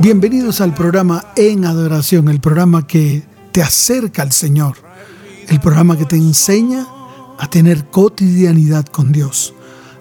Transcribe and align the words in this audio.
Bienvenidos 0.00 0.60
al 0.60 0.74
programa 0.74 1.26
En 1.36 1.64
Adoración, 1.64 2.28
el 2.28 2.40
programa 2.40 2.86
que 2.86 3.22
te 3.52 3.62
acerca 3.62 4.22
al 4.22 4.32
Señor, 4.32 4.76
el 5.48 5.60
programa 5.60 5.96
que 5.96 6.06
te 6.06 6.16
enseña 6.16 6.86
a 7.38 7.48
tener 7.48 7.84
cotidianidad 7.86 8.86
con 8.86 9.12
Dios. 9.12 9.54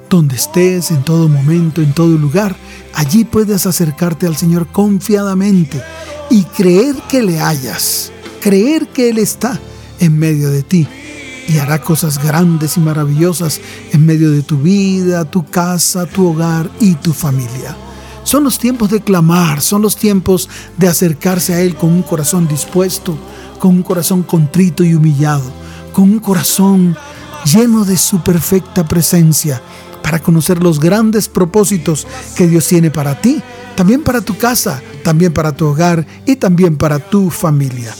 Donde 0.09 0.37
estés, 0.37 0.91
en 0.91 1.03
todo 1.03 1.27
momento, 1.27 1.81
en 1.81 1.93
todo 1.93 2.17
lugar, 2.17 2.55
allí 2.95 3.25
puedes 3.25 3.65
acercarte 3.65 4.25
al 4.25 4.37
Señor 4.37 4.67
confiadamente 4.67 5.81
y 6.29 6.43
creer 6.45 6.95
que 7.07 7.21
le 7.21 7.39
hayas, 7.39 8.11
creer 8.39 8.87
que 8.87 9.09
Él 9.09 9.19
está 9.19 9.59
en 9.99 10.17
medio 10.17 10.49
de 10.49 10.63
ti 10.63 10.87
y 11.47 11.57
hará 11.59 11.81
cosas 11.81 12.23
grandes 12.23 12.77
y 12.77 12.79
maravillosas 12.79 13.59
en 13.91 14.05
medio 14.05 14.31
de 14.31 14.41
tu 14.41 14.57
vida, 14.57 15.25
tu 15.25 15.45
casa, 15.45 16.05
tu 16.05 16.29
hogar 16.29 16.71
y 16.79 16.95
tu 16.95 17.13
familia. 17.13 17.75
Son 18.31 18.45
los 18.45 18.59
tiempos 18.59 18.89
de 18.89 19.01
clamar, 19.01 19.59
son 19.59 19.81
los 19.81 19.97
tiempos 19.97 20.47
de 20.77 20.87
acercarse 20.87 21.53
a 21.53 21.59
Él 21.59 21.75
con 21.75 21.91
un 21.91 22.01
corazón 22.01 22.47
dispuesto, 22.47 23.17
con 23.59 23.71
un 23.71 23.83
corazón 23.83 24.23
contrito 24.23 24.85
y 24.85 24.93
humillado, 24.93 25.43
con 25.91 26.05
un 26.05 26.19
corazón 26.19 26.95
lleno 27.43 27.83
de 27.83 27.97
su 27.97 28.23
perfecta 28.23 28.87
presencia, 28.87 29.61
para 30.01 30.19
conocer 30.19 30.63
los 30.63 30.79
grandes 30.79 31.27
propósitos 31.27 32.07
que 32.37 32.47
Dios 32.47 32.65
tiene 32.65 32.89
para 32.89 33.19
ti, 33.19 33.41
también 33.75 34.01
para 34.01 34.21
tu 34.21 34.37
casa, 34.37 34.81
también 35.03 35.33
para 35.33 35.53
tu 35.53 35.65
hogar 35.65 36.07
y 36.25 36.37
también 36.37 36.77
para 36.77 36.99
tu 36.99 37.29
familia. 37.31 37.93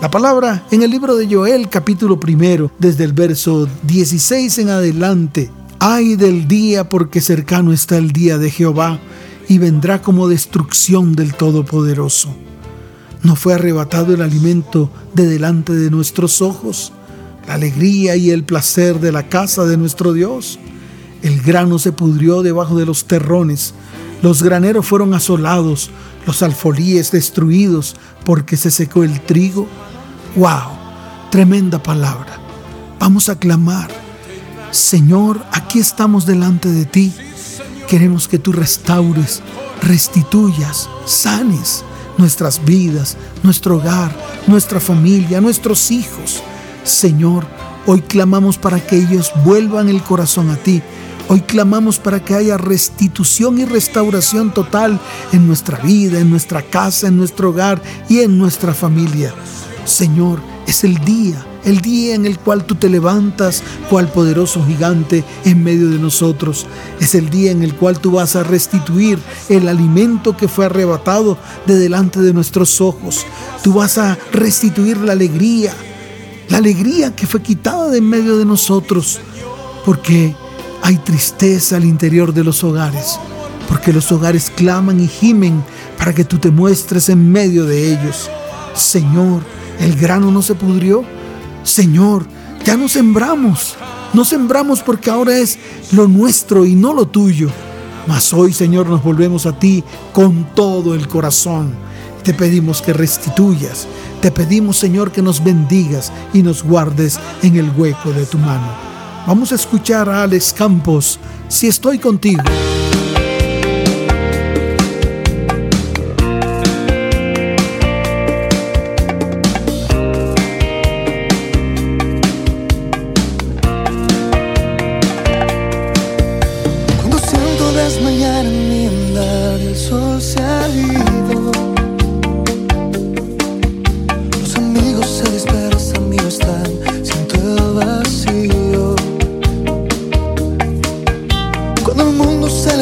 La 0.00 0.10
palabra 0.10 0.64
en 0.70 0.82
el 0.82 0.90
libro 0.90 1.14
de 1.14 1.28
Joel 1.28 1.68
capítulo 1.68 2.18
primero, 2.18 2.72
desde 2.78 3.04
el 3.04 3.12
verso 3.12 3.68
16 3.82 4.60
en 4.60 4.70
adelante, 4.70 5.50
ay 5.78 6.16
del 6.16 6.48
día 6.48 6.88
porque 6.88 7.20
cercano 7.20 7.70
está 7.70 7.98
el 7.98 8.12
día 8.12 8.38
de 8.38 8.50
Jehová 8.50 8.98
y 9.48 9.58
vendrá 9.58 10.02
como 10.02 10.28
destrucción 10.28 11.14
del 11.14 11.34
Todopoderoso. 11.34 12.34
¿No 13.22 13.36
fue 13.36 13.54
arrebatado 13.54 14.14
el 14.14 14.22
alimento 14.22 14.90
de 15.14 15.26
delante 15.26 15.72
de 15.72 15.90
nuestros 15.90 16.42
ojos? 16.42 16.92
La 17.46 17.54
alegría 17.54 18.16
y 18.16 18.30
el 18.30 18.44
placer 18.44 19.00
de 19.00 19.12
la 19.12 19.28
casa 19.28 19.64
de 19.64 19.76
nuestro 19.76 20.12
Dios. 20.12 20.58
El 21.22 21.40
grano 21.40 21.78
se 21.78 21.92
pudrió 21.92 22.42
debajo 22.42 22.76
de 22.76 22.86
los 22.86 23.06
terrones, 23.06 23.74
los 24.22 24.42
graneros 24.42 24.86
fueron 24.86 25.14
asolados, 25.14 25.90
los 26.26 26.42
alfolíes 26.42 27.10
destruidos 27.10 27.96
porque 28.24 28.56
se 28.56 28.70
secó 28.70 29.04
el 29.04 29.20
trigo. 29.20 29.68
¡Wow! 30.36 30.78
Tremenda 31.30 31.82
palabra. 31.82 32.38
Vamos 32.98 33.28
a 33.28 33.38
clamar. 33.38 33.90
Señor, 34.70 35.42
aquí 35.52 35.78
estamos 35.78 36.26
delante 36.26 36.70
de 36.70 36.84
ti 36.84 37.12
Queremos 37.88 38.28
que 38.28 38.38
tú 38.38 38.52
restaures, 38.52 39.42
restituyas, 39.82 40.88
sanes 41.06 41.84
nuestras 42.16 42.64
vidas, 42.64 43.16
nuestro 43.42 43.76
hogar, 43.76 44.14
nuestra 44.46 44.80
familia, 44.80 45.40
nuestros 45.40 45.90
hijos. 45.90 46.42
Señor, 46.82 47.46
hoy 47.86 48.00
clamamos 48.00 48.56
para 48.56 48.80
que 48.80 48.96
ellos 48.96 49.32
vuelvan 49.44 49.88
el 49.88 50.02
corazón 50.02 50.50
a 50.50 50.56
ti. 50.56 50.82
Hoy 51.28 51.40
clamamos 51.40 51.98
para 51.98 52.22
que 52.22 52.34
haya 52.34 52.56
restitución 52.56 53.58
y 53.58 53.64
restauración 53.64 54.52
total 54.52 55.00
en 55.32 55.46
nuestra 55.46 55.78
vida, 55.78 56.20
en 56.20 56.30
nuestra 56.30 56.62
casa, 56.62 57.08
en 57.08 57.16
nuestro 57.16 57.50
hogar 57.50 57.82
y 58.08 58.20
en 58.20 58.38
nuestra 58.38 58.74
familia. 58.74 59.32
Señor, 59.84 60.40
es 60.66 60.84
el 60.84 60.96
día 61.04 61.44
el 61.64 61.80
día 61.80 62.14
en 62.14 62.26
el 62.26 62.38
cual 62.38 62.64
tú 62.64 62.74
te 62.74 62.88
levantas 62.88 63.62
cual 63.88 64.08
poderoso 64.08 64.64
gigante 64.64 65.24
en 65.44 65.62
medio 65.62 65.88
de 65.90 65.98
nosotros. 65.98 66.66
Es 67.00 67.14
el 67.14 67.30
día 67.30 67.50
en 67.50 67.62
el 67.62 67.74
cual 67.74 67.98
tú 67.98 68.12
vas 68.12 68.36
a 68.36 68.42
restituir 68.42 69.18
el 69.48 69.68
alimento 69.68 70.36
que 70.36 70.48
fue 70.48 70.66
arrebatado 70.66 71.38
de 71.66 71.76
delante 71.76 72.20
de 72.20 72.32
nuestros 72.32 72.80
ojos. 72.80 73.26
Tú 73.62 73.74
vas 73.74 73.98
a 73.98 74.18
restituir 74.32 74.98
la 74.98 75.12
alegría, 75.12 75.72
la 76.48 76.58
alegría 76.58 77.14
que 77.14 77.26
fue 77.26 77.42
quitada 77.42 77.90
de 77.90 77.98
en 77.98 78.08
medio 78.08 78.36
de 78.36 78.44
nosotros, 78.44 79.20
porque 79.84 80.34
hay 80.82 80.98
tristeza 80.98 81.76
al 81.76 81.84
interior 81.84 82.34
de 82.34 82.44
los 82.44 82.62
hogares, 82.62 83.18
porque 83.68 83.92
los 83.92 84.12
hogares 84.12 84.52
claman 84.54 85.00
y 85.00 85.08
gimen 85.08 85.64
para 85.96 86.12
que 86.12 86.24
tú 86.24 86.38
te 86.38 86.50
muestres 86.50 87.08
en 87.08 87.32
medio 87.32 87.64
de 87.64 87.92
ellos. 87.92 88.30
Señor, 88.74 89.40
el 89.80 89.96
grano 89.96 90.30
no 90.30 90.42
se 90.42 90.54
pudrió, 90.54 91.04
Señor, 91.64 92.26
ya 92.64 92.76
no 92.76 92.88
sembramos. 92.88 93.74
No 94.12 94.24
sembramos 94.24 94.80
porque 94.80 95.10
ahora 95.10 95.36
es 95.36 95.58
lo 95.90 96.06
nuestro 96.06 96.64
y 96.64 96.74
no 96.74 96.94
lo 96.94 97.06
tuyo. 97.06 97.48
Mas 98.06 98.32
hoy, 98.32 98.52
Señor, 98.52 98.88
nos 98.88 99.02
volvemos 99.02 99.46
a 99.46 99.58
ti 99.58 99.82
con 100.12 100.44
todo 100.54 100.94
el 100.94 101.08
corazón. 101.08 101.74
Te 102.22 102.32
pedimos 102.32 102.80
que 102.80 102.92
restituyas. 102.92 103.88
Te 104.20 104.30
pedimos, 104.30 104.76
Señor, 104.76 105.10
que 105.10 105.22
nos 105.22 105.42
bendigas 105.42 106.12
y 106.32 106.42
nos 106.42 106.62
guardes 106.62 107.18
en 107.42 107.56
el 107.56 107.70
hueco 107.76 108.12
de 108.12 108.24
tu 108.24 108.38
mano. 108.38 108.68
Vamos 109.26 109.52
a 109.52 109.54
escuchar 109.56 110.08
a 110.08 110.22
Alex 110.22 110.52
Campos, 110.52 111.18
si 111.48 111.66
estoy 111.66 111.98
contigo. 111.98 112.42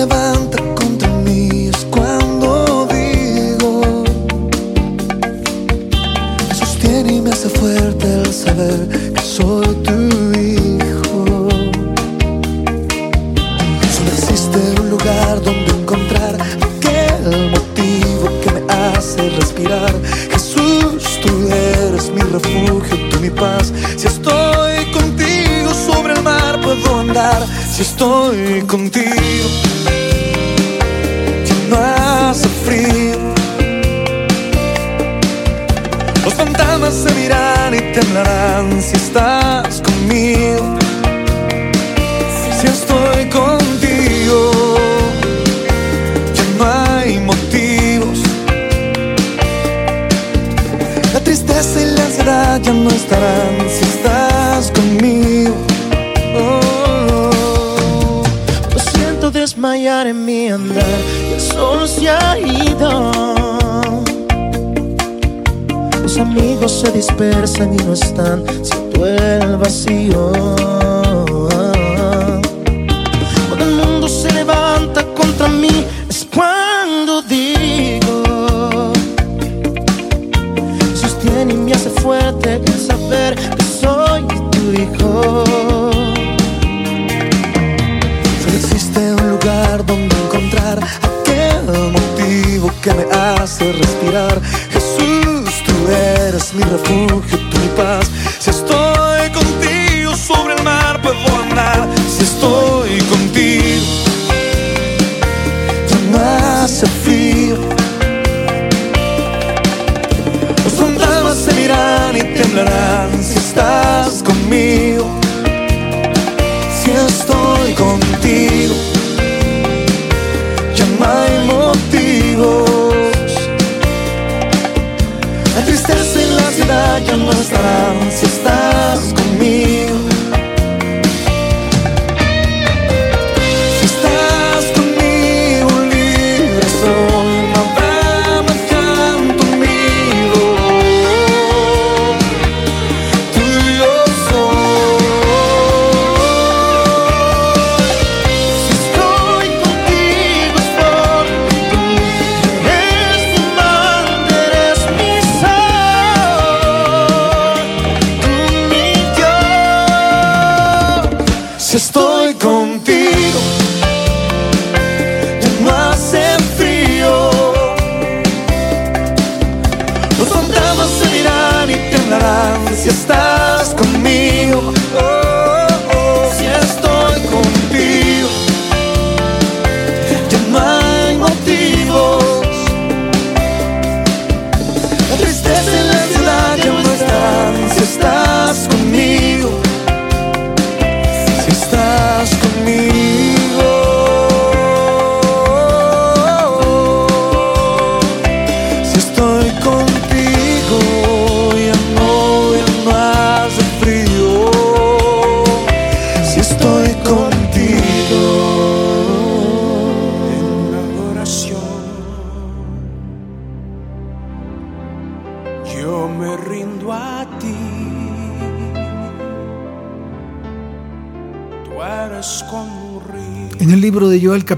Dispersan 0.02 0.31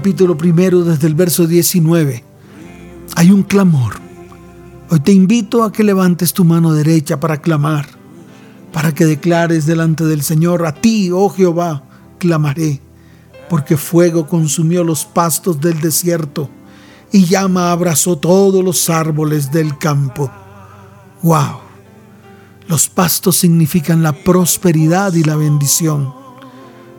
capítulo 0.05 0.37
primero 0.37 0.83
desde 0.83 1.07
el 1.07 1.15
verso 1.15 1.47
19 1.47 2.23
hay 3.15 3.31
un 3.31 3.41
clamor. 3.41 3.95
Hoy 4.91 4.99
te 4.99 5.11
invito 5.11 5.63
a 5.63 5.71
que 5.71 5.83
levantes 5.83 6.31
tu 6.31 6.45
mano 6.45 6.73
derecha 6.73 7.19
para 7.19 7.41
clamar, 7.41 7.87
para 8.71 8.93
que 8.93 9.03
declares 9.07 9.65
delante 9.65 10.03
del 10.03 10.21
Señor, 10.21 10.63
a 10.67 10.75
ti, 10.75 11.09
oh 11.11 11.29
Jehová, 11.29 11.85
clamaré, 12.19 12.81
porque 13.49 13.77
fuego 13.77 14.27
consumió 14.27 14.83
los 14.83 15.05
pastos 15.05 15.59
del 15.59 15.81
desierto 15.81 16.51
y 17.11 17.25
llama 17.25 17.71
abrazó 17.71 18.15
todos 18.15 18.63
los 18.63 18.91
árboles 18.91 19.51
del 19.51 19.75
campo. 19.79 20.29
¡Wow! 21.23 21.61
Los 22.67 22.89
pastos 22.89 23.37
significan 23.37 24.03
la 24.03 24.13
prosperidad 24.13 25.15
y 25.15 25.23
la 25.23 25.35
bendición. 25.35 26.13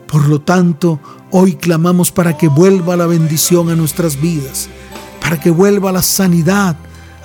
Por 0.07 0.27
lo 0.27 0.41
tanto, 0.41 0.99
hoy 1.31 1.55
clamamos 1.55 2.11
para 2.11 2.37
que 2.37 2.47
vuelva 2.47 2.95
la 2.95 3.05
bendición 3.05 3.69
a 3.69 3.75
nuestras 3.75 4.19
vidas, 4.19 4.69
para 5.21 5.39
que 5.39 5.49
vuelva 5.49 5.91
la 5.91 6.01
sanidad 6.01 6.75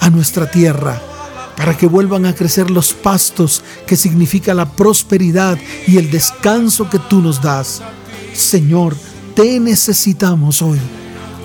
a 0.01 0.11
nuestra 0.11 0.51
tierra, 0.51 1.01
para 1.57 1.77
que 1.77 1.87
vuelvan 1.87 2.27
a 2.27 2.35
crecer 2.35 2.71
los 2.71 2.93
pastos 2.93 3.63
que 3.87 3.97
significa 3.97 4.55
la 4.55 4.67
prosperidad 4.67 5.59
y 5.87 5.99
el 5.99 6.11
descanso 6.11 6.91
que 6.91 6.99
tú 6.99 7.21
nos 7.21 7.41
das. 7.41 7.83
Señor, 8.35 8.97
te 9.35 9.61
necesitamos 9.61 10.63
hoy. 10.63 10.81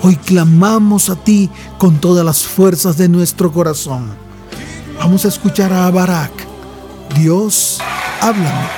Hoy 0.02 0.16
clamamos 0.16 1.10
a 1.10 1.16
ti 1.16 1.50
con 1.76 2.00
todas 2.00 2.24
las 2.24 2.42
fuerzas 2.42 2.96
de 2.96 3.08
nuestro 3.08 3.52
corazón. 3.52 4.10
Vamos 4.98 5.24
a 5.24 5.28
escuchar 5.28 5.72
a 5.72 5.90
Barak. 5.90 6.32
Dios, 7.16 7.78
háblame. 8.20 8.77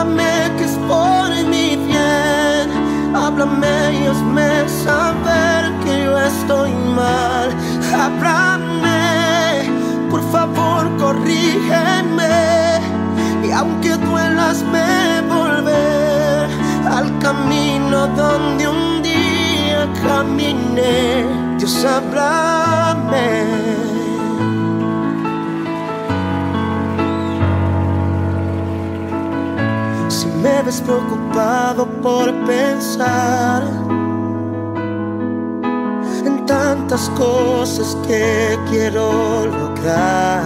Háblame 0.00 0.56
que 0.56 0.64
es 0.64 0.78
por 0.88 1.28
mi 1.50 1.76
bien. 1.76 2.70
Háblame 3.14 4.00
y 4.00 4.06
hazme 4.06 4.66
saber 4.66 5.70
que 5.84 6.04
yo 6.04 6.18
estoy 6.18 6.72
mal. 6.72 7.50
Háblame, 7.92 9.68
por 10.10 10.22
favor, 10.32 10.88
corrígeme. 10.96 12.80
Y 13.46 13.52
aunque 13.52 13.98
duelas, 13.98 14.64
me 14.72 15.20
volver 15.28 16.48
al 16.90 17.18
camino 17.18 18.06
donde 18.16 18.68
un 18.68 19.02
día 19.02 19.86
caminé. 20.02 21.26
Dios, 21.58 21.84
háblame. 21.84 23.89
Me 30.42 30.62
ves 30.62 30.80
preocupado 30.80 31.86
por 32.02 32.32
pensar 32.46 33.62
en 36.24 36.46
tantas 36.46 37.10
cosas 37.10 37.96
que 38.06 38.58
quiero 38.70 39.46
lograr. 39.46 40.44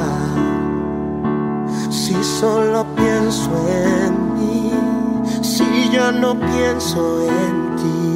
Si 1.91 2.15
solo 2.23 2.85
pienso 2.97 3.51
en 3.69 4.35
mí, 4.35 4.73
si 5.43 5.91
ya 5.91 6.11
no 6.11 6.35
pienso 6.35 7.23
en 7.23 7.77
ti, 7.77 8.15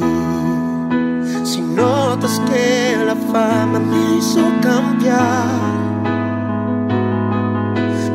si 1.45 1.61
notas 1.61 2.41
que 2.49 2.97
la 3.05 3.15
fama 3.31 3.79
me 3.79 4.17
hizo 4.17 4.41
cambiar. 4.61 5.47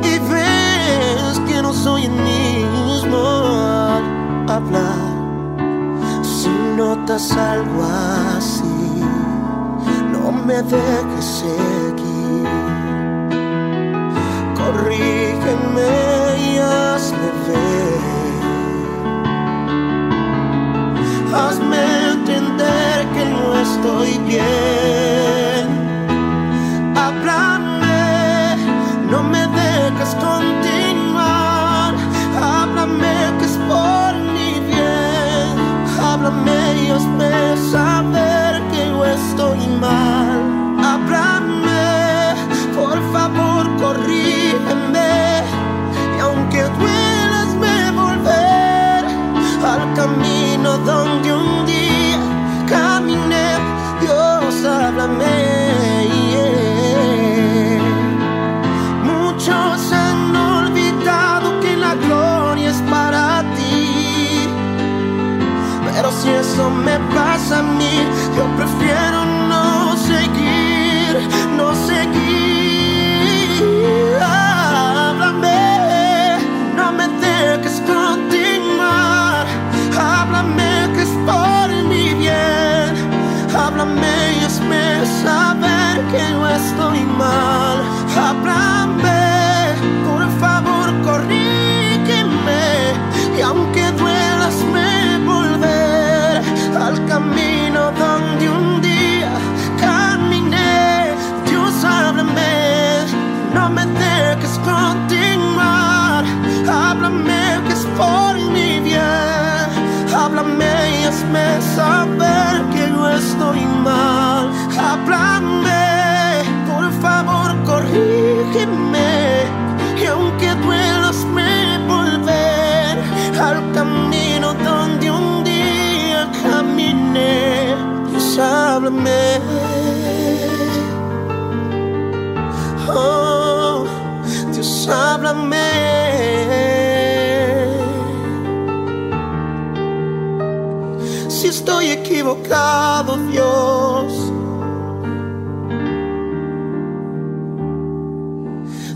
Y 0.03 0.19
ves 0.31 1.41
que 1.49 1.63
no 1.63 1.73
soy 1.73 2.05
en 2.05 2.25
mí 2.25 2.74
hablar. 4.49 5.15
Si 6.23 6.49
notas 6.77 7.33
algo 7.33 7.83
así 8.37 8.75
no 10.13 10.33
me 10.33 10.63
dejes 10.63 11.25
seguir. 11.43 12.49
Corrígeme 14.59 15.93
y 16.47 16.59
hazme 16.59 17.29
ver. 17.47 18.03
Hazme 21.35 21.83
entender 22.13 22.99
que 23.15 23.25
no 23.25 23.45
estoy 23.67 24.13
bien. 24.27 25.67
Háblame 26.97 27.54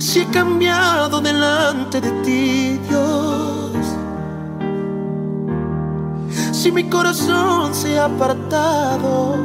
Si 0.08 0.20
he 0.20 0.26
cambiado 0.28 1.20
delante 1.20 2.00
de 2.00 2.10
ti, 2.24 2.80
Dios. 2.88 3.72
si 6.50 6.72
mi 6.72 6.84
corazón 6.84 7.74
se 7.74 7.98
ha 7.98 8.06
apartado 8.06 9.36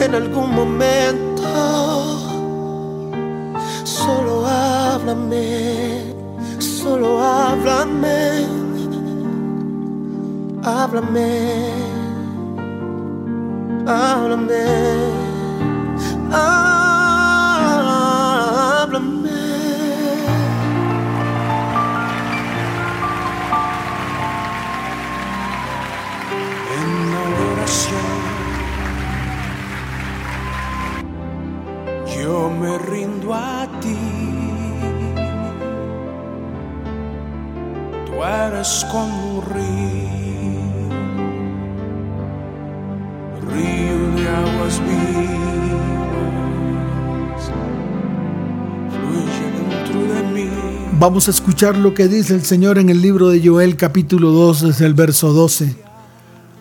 en 0.00 0.14
algún 0.14 0.54
momento, 0.54 1.42
solo 3.82 4.46
háblame, 4.46 6.14
solo 6.60 7.20
háblame, 7.20 8.46
háblame, 10.62 11.72
háblame. 13.84 14.64
háblame. 16.30 16.67
A 33.34 33.68
ti. 33.80 33.96
Tú 38.06 38.12
eres 38.24 38.86
como 38.90 39.38
un 39.38 39.44
río, 39.46 40.88
río 43.52 43.98
de 44.16 44.28
aguas 44.28 44.80
vivas, 44.80 45.92
fluye 48.90 49.46
dentro 49.58 49.98
de 50.14 50.22
mí. 50.32 50.48
Vamos 50.98 51.28
a 51.28 51.30
escuchar 51.30 51.76
lo 51.76 51.94
que 51.94 52.08
dice 52.08 52.34
el 52.34 52.44
Señor 52.44 52.78
en 52.78 52.90
el 52.90 53.00
libro 53.02 53.28
de 53.28 53.46
Joel 53.46 53.76
capítulo 53.76 54.30
2 54.30 54.62
desde 54.62 54.86
el 54.86 54.94
verso 54.94 55.32
12. 55.32 55.76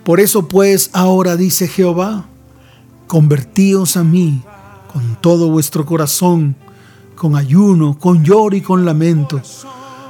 Por 0.04 0.20
eso 0.20 0.48
pues 0.48 0.90
ahora 0.94 1.36
dice 1.36 1.68
Jehová, 1.68 2.26
convertíos 3.08 3.98
a 3.98 4.04
mí 4.04 4.44
con 4.98 5.16
todo 5.22 5.51
vuestro 5.51 5.86
corazón, 5.86 6.56
con 7.16 7.36
ayuno, 7.36 8.00
con 8.00 8.24
lloro 8.24 8.56
y 8.56 8.62
con 8.62 8.84
lamento. 8.84 9.39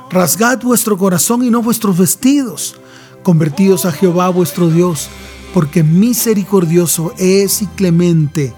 Rasgad 0.10 0.62
vuestro 0.62 0.98
corazón 0.98 1.44
y 1.44 1.50
no 1.50 1.62
vuestros 1.62 1.98
vestidos. 1.98 2.80
Convertíos 3.22 3.86
a 3.86 3.92
Jehová 3.92 4.30
vuestro 4.30 4.70
Dios, 4.70 5.10
porque 5.54 5.84
misericordioso 5.84 7.12
es 7.18 7.62
y 7.62 7.66
clemente, 7.66 8.54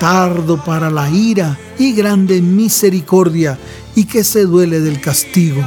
tardo 0.00 0.64
para 0.64 0.88
la 0.88 1.10
ira 1.10 1.58
y 1.78 1.92
grande 1.92 2.40
misericordia, 2.40 3.58
y 3.94 4.04
que 4.04 4.24
se 4.24 4.46
duele 4.46 4.80
del 4.80 4.98
castigo. 4.98 5.60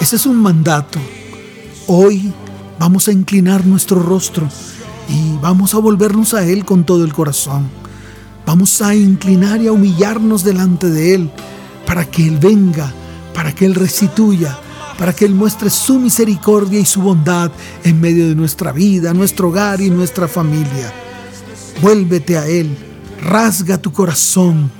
Ese 0.00 0.16
es 0.16 0.24
un 0.24 0.40
mandato. 0.40 0.98
Hoy 1.88 2.32
vamos 2.78 3.06
a 3.06 3.12
inclinar 3.12 3.66
nuestro 3.66 4.02
rostro 4.02 4.48
y 5.10 5.36
vamos 5.42 5.74
a 5.74 5.78
volvernos 5.78 6.32
a 6.32 6.46
Él 6.46 6.64
con 6.64 6.84
todo 6.84 7.04
el 7.04 7.12
corazón. 7.12 7.80
Vamos 8.46 8.82
a 8.82 8.94
inclinar 8.94 9.60
y 9.60 9.68
a 9.68 9.72
humillarnos 9.72 10.44
delante 10.44 10.88
de 10.88 11.14
Él 11.14 11.30
para 11.86 12.04
que 12.04 12.26
Él 12.26 12.38
venga, 12.38 12.92
para 13.34 13.54
que 13.54 13.64
Él 13.66 13.74
restituya, 13.74 14.58
para 14.98 15.14
que 15.14 15.24
Él 15.24 15.34
muestre 15.34 15.70
su 15.70 15.98
misericordia 15.98 16.80
y 16.80 16.84
su 16.84 17.00
bondad 17.00 17.50
en 17.84 18.00
medio 18.00 18.28
de 18.28 18.34
nuestra 18.34 18.72
vida, 18.72 19.14
nuestro 19.14 19.48
hogar 19.48 19.80
y 19.80 19.90
nuestra 19.90 20.28
familia. 20.28 20.92
Vuélvete 21.80 22.38
a 22.38 22.46
Él, 22.46 22.76
rasga 23.22 23.78
tu 23.78 23.92
corazón, 23.92 24.70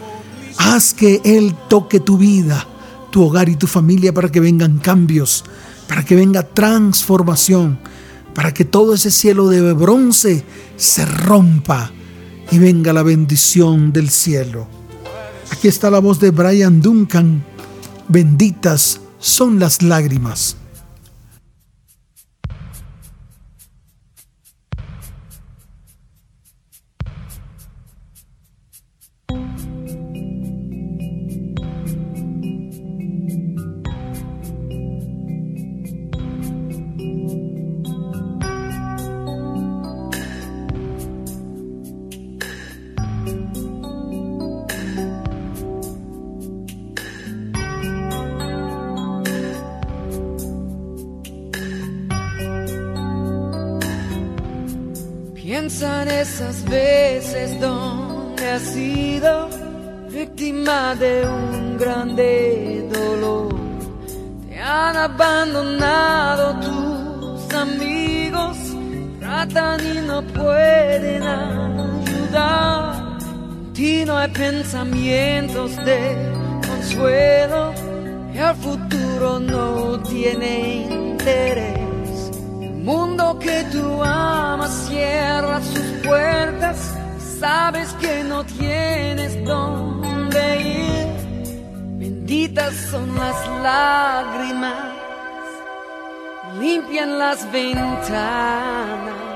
haz 0.59 0.93
que 0.93 1.21
Él 1.25 1.55
toque 1.69 2.00
tu 2.00 2.19
vida, 2.19 2.67
tu 3.11 3.25
hogar 3.25 3.49
y 3.49 3.57
tu 3.57 3.67
familia 3.67 4.12
para 4.12 4.31
que 4.31 4.40
vengan 4.40 4.79
cambios, 4.79 5.45
para 5.87 6.05
que 6.05 6.17
venga 6.17 6.43
transformación 6.43 7.79
para 8.35 8.55
que 8.55 8.64
todo 8.64 8.95
ese 8.95 9.11
cielo 9.11 9.49
de 9.49 9.73
bronce 9.73 10.45
se 10.76 11.05
rompa 11.05 11.93
y 12.50 12.59
venga 12.59 12.92
la 12.92 13.02
bendición 13.02 13.92
del 13.92 14.11
cielo. 14.11 14.66
Aquí 15.50 15.69
está 15.69 15.90
la 15.90 15.99
voz 15.99 16.21
de 16.21 16.30
Brian 16.30 16.80
Duncan. 16.80 17.45
Benditas 18.09 19.00
son 19.19 19.59
las 19.59 19.83
lágrimas. 19.83 20.57
Esas 56.09 56.64
veces 56.64 57.61
donde 57.61 58.50
has 58.50 58.62
sido 58.62 59.49
víctima 60.09 60.95
de 60.95 61.26
un 61.26 61.76
grande 61.76 62.88
dolor. 62.90 63.54
Te 64.49 64.59
han 64.59 64.97
abandonado 64.97 66.59
tus 66.61 67.54
amigos, 67.54 68.57
tratan 69.21 69.80
y 69.80 70.00
no 70.07 70.23
pueden 70.23 71.23
ayudar. 71.23 73.19
Ti 73.75 74.04
no 74.07 74.16
hay 74.16 74.30
pensamientos 74.30 75.76
de 75.85 76.33
consuelo 76.66 77.75
y 78.33 78.38
al 78.38 78.57
futuro 78.57 79.38
no 79.38 80.00
tiene 80.02 80.87
interés 80.90 81.90
mundo 82.90 83.38
que 83.38 83.64
tú 83.71 84.02
amas 84.02 84.71
cierra 84.88 85.61
sus 85.62 85.89
puertas, 86.02 86.95
sabes 87.38 87.92
que 88.00 88.25
no 88.25 88.45
tienes 88.45 89.45
dónde 89.45 90.61
ir. 90.61 91.07
Benditas 91.99 92.75
son 92.90 93.14
las 93.16 93.37
lágrimas, 93.62 94.95
limpian 96.59 97.19
las 97.19 97.50
ventanas 97.50 99.30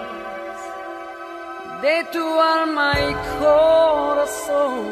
de 1.82 2.04
tu 2.12 2.40
alma 2.40 2.92
y 3.10 3.14
corazón, 3.40 4.84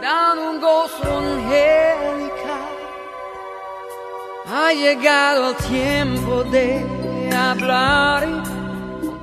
dan 0.00 0.38
un 0.38 0.60
gozo 0.60 1.18
angelical. 1.18 2.68
Ha 4.50 4.72
llegado 4.72 5.50
el 5.50 5.56
tiempo 5.56 6.42
de 6.44 6.84
hablar 7.36 8.47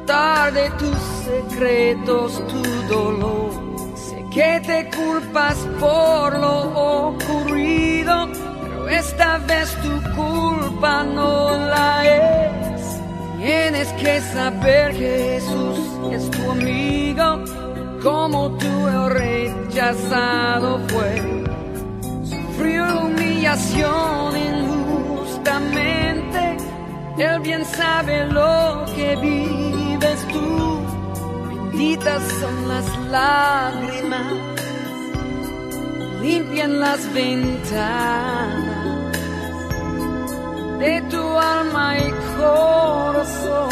y 0.05 0.07
contar 0.07 0.53
de 0.53 0.69
tus 0.71 0.97
secretos, 1.25 2.41
tu 2.47 2.93
dolor. 2.93 3.51
Sé 3.95 4.23
que 4.31 4.61
te 4.65 4.89
culpas 4.95 5.55
por 5.79 6.37
lo 6.37 7.07
ocurrido, 7.07 8.29
pero 8.61 8.89
esta 8.89 9.37
vez 9.39 9.75
tu 9.81 10.01
culpa 10.15 11.03
no 11.03 11.57
la 11.57 12.05
es. 12.05 12.99
Tienes 13.37 13.91
que 13.93 14.21
saber 14.21 14.91
que 14.93 15.39
Jesús 15.39 15.79
es 16.11 16.31
tu 16.31 16.51
amigo, 16.51 17.43
como 18.01 18.51
tú 18.57 18.87
el 18.87 19.09
rechazado 19.09 20.79
fue. 20.87 21.43
Sufrió 22.23 23.01
humillación 23.01 24.37
injustamente 24.37 26.05
él 27.17 27.39
bien 27.39 27.63
sabe 27.63 28.25
lo 28.27 28.83
que 28.93 29.15
vives 30.05 30.27
tú. 30.27 30.81
Benditas 31.71 32.23
son 32.39 32.67
las 32.67 32.97
lágrimas, 33.09 34.33
limpian 36.21 36.79
las 36.79 37.13
ventanas 37.13 38.55
de 40.79 41.01
tu 41.09 41.37
alma 41.37 41.97
y 41.97 42.11
corazón. 42.37 43.69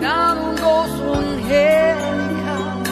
Dan 0.00 0.38
un 0.38 0.56
gozo 0.56 1.14
angelical. 1.14 2.82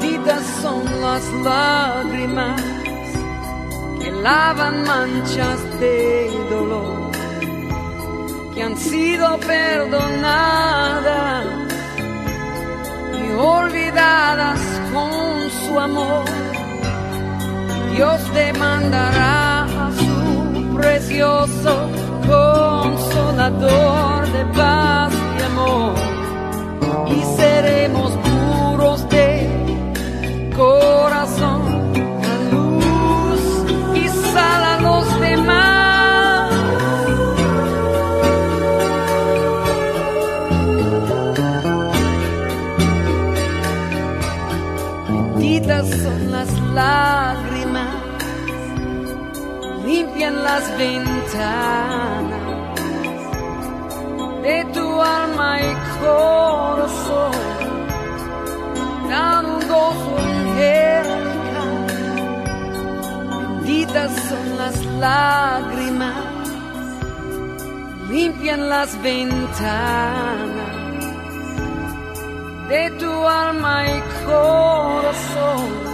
Benditas 0.00 0.42
son 0.62 0.84
las 1.00 1.24
lágrimas 1.44 2.62
lavan 4.22 4.82
manchas 4.82 5.80
de 5.80 6.30
dolor 6.50 6.99
han 8.62 8.76
sido 8.76 9.38
perdonadas 9.40 11.46
y 13.12 13.32
olvidadas 13.38 14.60
con 14.92 15.50
su 15.50 15.80
amor. 15.80 16.24
Dios 17.94 18.20
te 18.34 18.52
mandará 18.54 19.64
a 19.64 19.92
su 19.92 20.74
precioso 20.76 21.88
consolador 22.26 24.26
de 24.32 24.44
paz 24.56 25.12
y 25.38 25.42
amor 25.42 25.94
y 27.08 27.22
seremos 27.36 28.12
puros 28.12 29.08
de 29.08 29.48
corazón 30.56 31.69
lágrimas 46.80 47.94
limpian 49.84 50.34
las 50.48 50.64
ventanas 50.78 52.44
de 54.46 54.58
tu 54.74 54.86
alma 55.20 55.50
y 55.68 55.72
corazón, 56.02 57.38
dan 59.10 59.44
un 59.56 59.62
gozo 59.74 60.12
angelical. 60.28 61.80
Benditas 63.64 64.12
son 64.28 64.46
las 64.60 64.76
lágrimas, 65.06 66.24
limpian 68.10 68.60
las 68.74 68.90
ventanas 69.02 70.74
de 72.70 72.82
tu 73.00 73.12
alma 73.28 73.74
y 73.96 73.98
corazón 74.26 75.89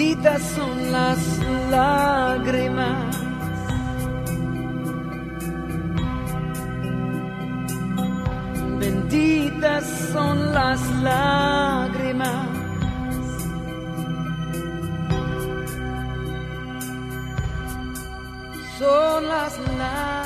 Benditas 0.00 0.42
son 0.54 0.92
las 0.92 1.18
lágrimas. 1.70 3.16
Benditas 8.78 9.84
son 10.12 10.54
las 10.54 10.80
lágrimas. 11.02 11.69
Son 19.80 20.19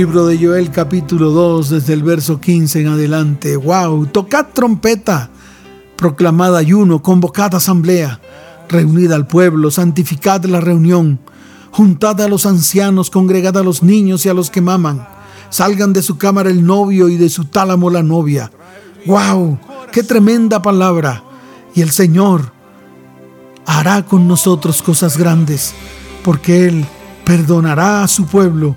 Libro 0.00 0.24
de 0.24 0.38
Joel 0.38 0.70
capítulo 0.70 1.28
2 1.28 1.68
desde 1.68 1.92
el 1.92 2.02
verso 2.02 2.40
15 2.40 2.80
en 2.80 2.86
adelante. 2.86 3.54
¡Wow! 3.58 4.06
Tocad 4.06 4.46
trompeta, 4.54 5.28
proclamad 5.94 6.56
ayuno, 6.56 7.02
convocad 7.02 7.54
asamblea, 7.54 8.18
reunid 8.66 9.12
al 9.12 9.26
pueblo, 9.26 9.70
santificad 9.70 10.42
la 10.46 10.62
reunión, 10.62 11.20
juntad 11.70 12.18
a 12.22 12.28
los 12.28 12.46
ancianos, 12.46 13.10
congregad 13.10 13.58
a 13.58 13.62
los 13.62 13.82
niños 13.82 14.24
y 14.24 14.30
a 14.30 14.32
los 14.32 14.48
que 14.48 14.62
maman. 14.62 15.06
Salgan 15.50 15.92
de 15.92 16.00
su 16.00 16.16
cámara 16.16 16.48
el 16.48 16.64
novio 16.64 17.10
y 17.10 17.18
de 17.18 17.28
su 17.28 17.44
tálamo 17.44 17.90
la 17.90 18.02
novia. 18.02 18.50
¡Wow! 19.04 19.58
¡Qué 19.92 20.02
tremenda 20.02 20.62
palabra! 20.62 21.22
Y 21.74 21.82
el 21.82 21.90
Señor 21.90 22.52
hará 23.66 24.06
con 24.06 24.26
nosotros 24.26 24.80
cosas 24.80 25.18
grandes, 25.18 25.74
porque 26.24 26.66
Él 26.68 26.86
perdonará 27.26 28.02
a 28.02 28.08
su 28.08 28.24
pueblo 28.24 28.76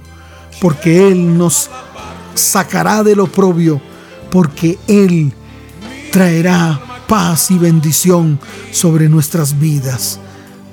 porque 0.60 1.08
Él 1.08 1.38
nos 1.38 1.70
sacará 2.36 3.04
del 3.04 3.20
oprobio, 3.20 3.82
porque 4.32 4.78
Él 4.88 5.34
traerá 6.12 6.80
paz 7.08 7.52
y 7.52 7.58
bendición 7.58 8.40
sobre 8.72 9.10
nuestras 9.10 9.60
vidas. 9.60 10.20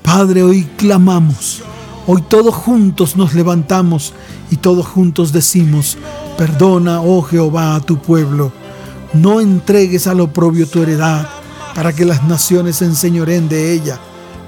Padre, 0.03 0.43
hoy 0.43 0.63
clamamos, 0.77 1.61
hoy 2.07 2.23
todos 2.23 2.55
juntos 2.55 3.15
nos 3.15 3.33
levantamos 3.33 4.13
y 4.49 4.57
todos 4.57 4.85
juntos 4.87 5.31
decimos, 5.31 5.97
perdona, 6.37 7.01
oh 7.01 7.21
Jehová, 7.21 7.75
a 7.75 7.81
tu 7.81 8.01
pueblo, 8.01 8.51
no 9.13 9.41
entregues 9.41 10.07
al 10.07 10.19
oprobio 10.21 10.67
tu 10.67 10.81
heredad, 10.81 11.27
para 11.75 11.93
que 11.93 12.05
las 12.05 12.23
naciones 12.23 12.77
se 12.77 12.85
enseñoren 12.85 13.47
de 13.47 13.73
ella, 13.73 13.99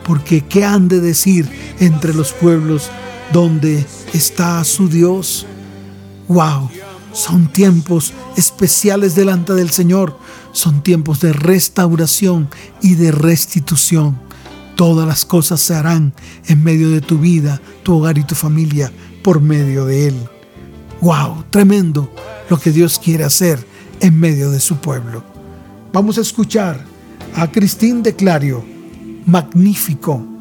porque 0.06 0.42
¿qué 0.42 0.66
han 0.66 0.88
de 0.88 1.00
decir 1.00 1.50
entre 1.80 2.14
los 2.14 2.34
pueblos 2.34 2.90
donde 3.32 3.86
está 4.14 4.64
su 4.64 4.88
Dios. 4.88 5.46
¡Wow! 6.28 6.70
Son 7.12 7.52
tiempos 7.52 8.14
especiales 8.38 9.16
delante 9.16 9.54
del 9.54 9.70
Señor. 9.70 10.18
Son 10.52 10.82
tiempos 10.82 11.20
de 11.20 11.34
restauración 11.34 12.48
y 12.82 12.96
de 12.96 13.12
restitución. 13.12 14.18
Todas 14.76 15.08
las 15.08 15.26
cosas 15.26 15.62
se 15.62 15.76
harán 15.76 16.14
en 16.48 16.64
medio 16.64 16.90
de 16.90 17.02
tu 17.02 17.18
vida, 17.20 17.62
tu 17.84 17.96
hogar 17.96 18.18
y 18.18 18.24
tu 18.24 18.36
familia 18.36 18.92
por 19.24 19.42
medio 19.42 19.86
de 19.86 20.08
Él. 20.08 20.16
¡Wow! 21.02 21.46
Tremendo 21.50 22.12
lo 22.50 22.60
que 22.60 22.72
Dios 22.72 23.00
quiere 23.04 23.24
hacer 23.24 23.66
en 24.00 24.20
medio 24.20 24.50
de 24.52 24.60
su 24.60 24.78
pueblo. 24.78 25.24
Vamos 25.92 26.18
a 26.18 26.22
escuchar 26.22 26.84
a 27.36 27.52
Cristín 27.52 28.02
de 28.02 28.16
Clario. 28.16 28.64
Magnífico 29.26 30.33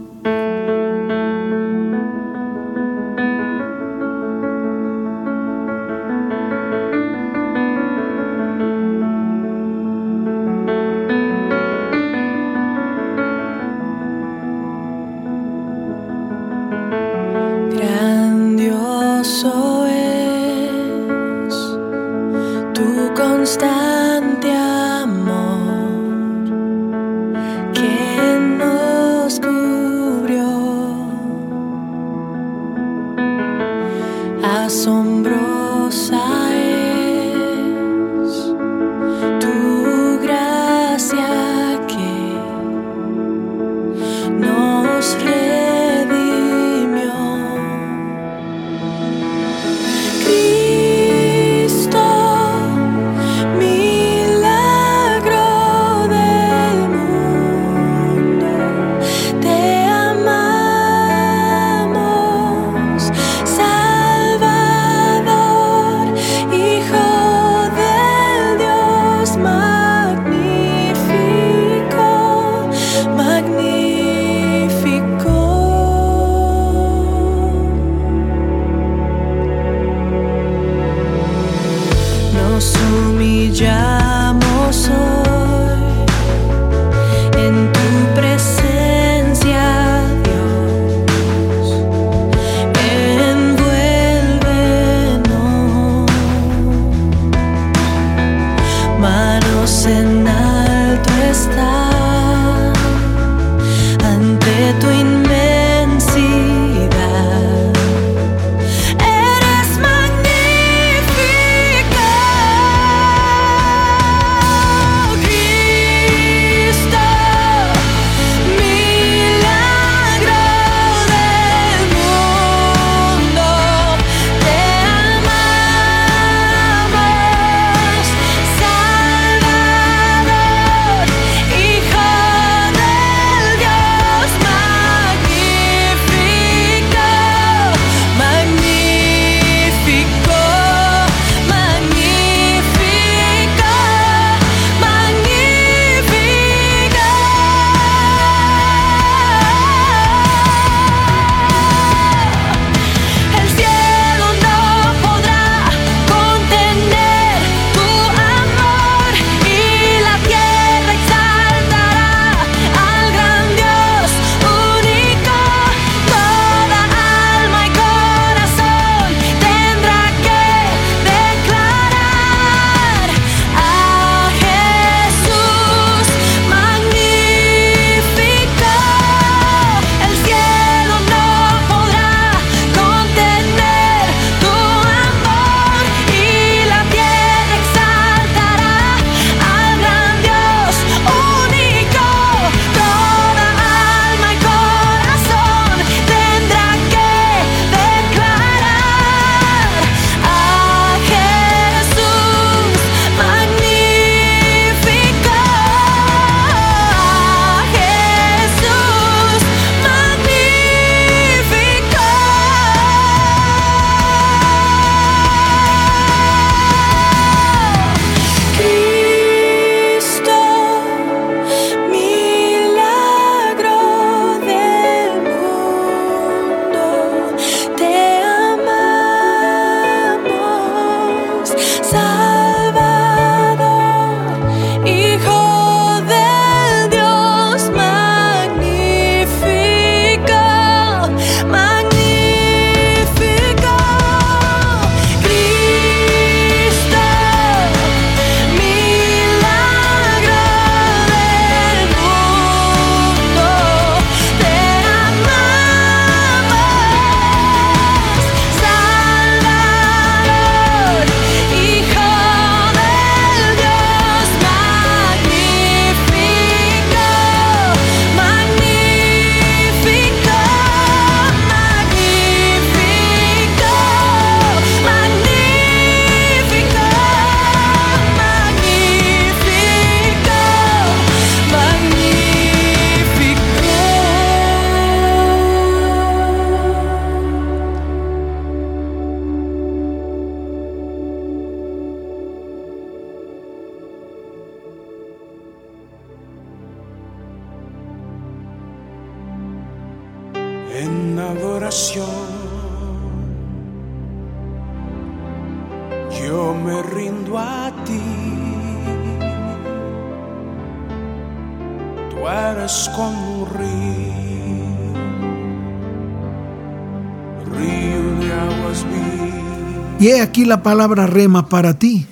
Y 320.03 320.09
he 320.09 320.21
aquí 320.21 320.45
la 320.45 320.65
palabra 320.65 321.07
rema 321.07 321.49
para 321.49 321.79
ti, 321.79 322.07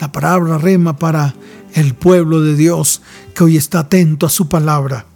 la 0.00 0.10
palabra 0.10 0.58
rema 0.58 0.96
para 0.98 1.36
el 1.72 1.94
pueblo 1.94 2.40
de 2.40 2.56
Dios 2.56 3.00
que 3.32 3.44
hoy 3.44 3.56
está 3.56 3.78
atento 3.78 4.26
a 4.26 4.28
su 4.28 4.48
palabra. 4.48 5.06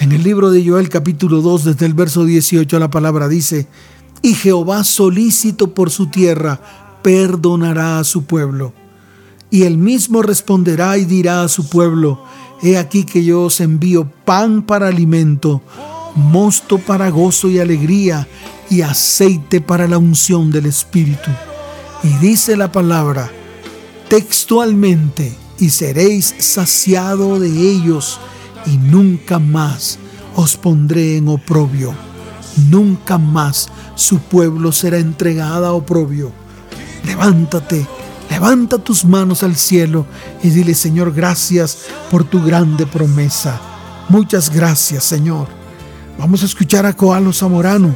En 0.00 0.12
el 0.12 0.22
libro 0.22 0.50
de 0.50 0.66
Joel 0.66 0.88
capítulo 0.88 1.42
2 1.42 1.64
desde 1.64 1.84
el 1.84 1.92
verso 1.92 2.24
18 2.24 2.78
la 2.78 2.90
palabra 2.90 3.28
dice, 3.28 3.68
y 4.22 4.32
Jehová 4.32 4.82
solícito 4.82 5.74
por 5.74 5.90
su 5.90 6.06
tierra 6.06 6.58
perdonará 7.02 7.98
a 7.98 8.04
su 8.04 8.24
pueblo. 8.24 8.72
Y 9.50 9.64
él 9.64 9.76
mismo 9.76 10.22
responderá 10.22 10.96
y 10.96 11.04
dirá 11.04 11.42
a 11.42 11.48
su 11.48 11.68
pueblo, 11.68 12.24
he 12.62 12.78
aquí 12.78 13.04
que 13.04 13.24
yo 13.24 13.42
os 13.42 13.60
envío 13.60 14.10
pan 14.24 14.62
para 14.62 14.88
alimento, 14.88 15.60
mosto 16.14 16.78
para 16.78 17.10
gozo 17.10 17.48
y 17.48 17.58
alegría, 17.58 18.26
y 18.70 18.82
aceite 18.82 19.60
para 19.60 19.86
la 19.86 19.98
unción 19.98 20.50
del 20.50 20.66
Espíritu. 20.66 21.30
Y 22.02 22.08
dice 22.24 22.56
la 22.56 22.72
palabra 22.72 23.30
textualmente, 24.08 25.34
y 25.58 25.70
seréis 25.70 26.34
saciado 26.38 27.40
de 27.40 27.48
ellos, 27.48 28.20
y 28.66 28.76
nunca 28.76 29.38
más 29.38 29.98
os 30.36 30.56
pondré 30.58 31.16
en 31.16 31.28
oprobio. 31.28 31.94
Nunca 32.68 33.16
más 33.16 33.70
su 33.94 34.18
pueblo 34.18 34.70
será 34.72 34.98
entregada 34.98 35.68
a 35.68 35.72
oprobio. 35.72 36.30
Levántate, 37.06 37.86
levanta 38.30 38.76
tus 38.76 39.06
manos 39.06 39.42
al 39.42 39.56
cielo 39.56 40.04
y 40.42 40.50
dile, 40.50 40.74
Señor, 40.74 41.14
gracias 41.14 41.86
por 42.10 42.24
tu 42.24 42.42
grande 42.42 42.84
promesa. 42.86 43.58
Muchas 44.10 44.54
gracias, 44.54 45.04
Señor. 45.04 45.61
Vamos 46.18 46.42
a 46.42 46.46
escuchar 46.46 46.86
a 46.86 46.92
Coalo 46.92 47.32
Zamorano. 47.32 47.94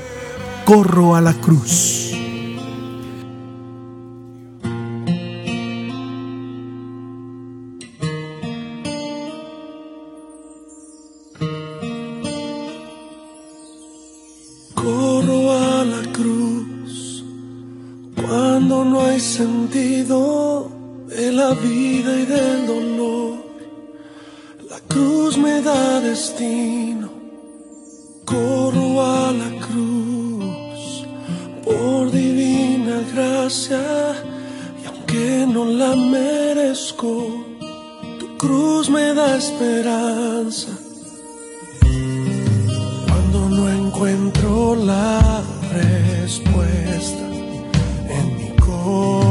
Corro 0.65 1.15
a 1.15 1.21
la 1.21 1.33
cruz. 1.35 2.13
Corro 14.75 15.53
a 15.53 15.85
la 15.85 16.13
cruz 16.13 17.25
cuando 18.17 18.85
no 18.85 19.03
hay 19.03 19.21
sentido 19.21 20.69
de 21.09 21.33
la 21.33 21.51
vida 21.55 22.19
y 22.19 22.27
del 22.27 22.67
dolor. 22.67 23.35
La 24.69 24.81
cruz 24.89 25.39
me 25.39 25.63
da 25.63 26.01
destino 26.01 27.16
Corro 28.27 29.01
a 29.01 29.31
la 29.31 29.51
cruz 29.67 31.07
por 31.65 32.11
divina 32.11 33.01
gracia 33.15 33.81
y 34.83 34.87
aunque 34.89 35.47
no 35.47 35.65
la 35.65 35.95
merezco, 35.95 37.13
tu 38.19 38.37
cruz 38.37 38.91
me 38.91 39.15
da 39.15 39.37
esperanza. 39.37 40.73
Cuando 43.07 43.49
no 43.49 43.69
encuentro 43.69 44.75
la 44.75 45.43
respuesta 45.73 47.27
en 48.19 48.27
mi 48.39 48.51
corazón, 48.57 49.26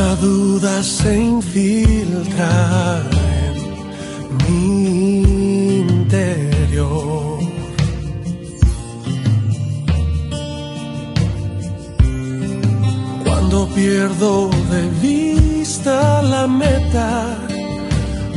La 0.00 0.12
duda 0.16 0.82
se 0.82 1.12
infiltra 1.20 2.52
en 3.44 3.54
mi 4.38 5.78
interior. 5.80 7.38
Cuando 13.24 13.58
pierdo 13.74 14.48
de 14.74 14.82
vista 15.06 16.22
la 16.22 16.46
meta, 16.46 17.36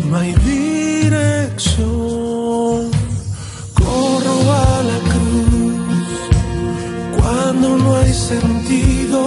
no 0.08 0.18
hay 0.18 0.34
dirección. 0.54 1.92
Corro 3.80 4.38
a 4.66 4.84
la 4.90 5.00
cruz 5.12 5.76
cuando 7.18 7.68
no 7.78 7.90
hay 7.96 8.14
sentido 8.14 9.22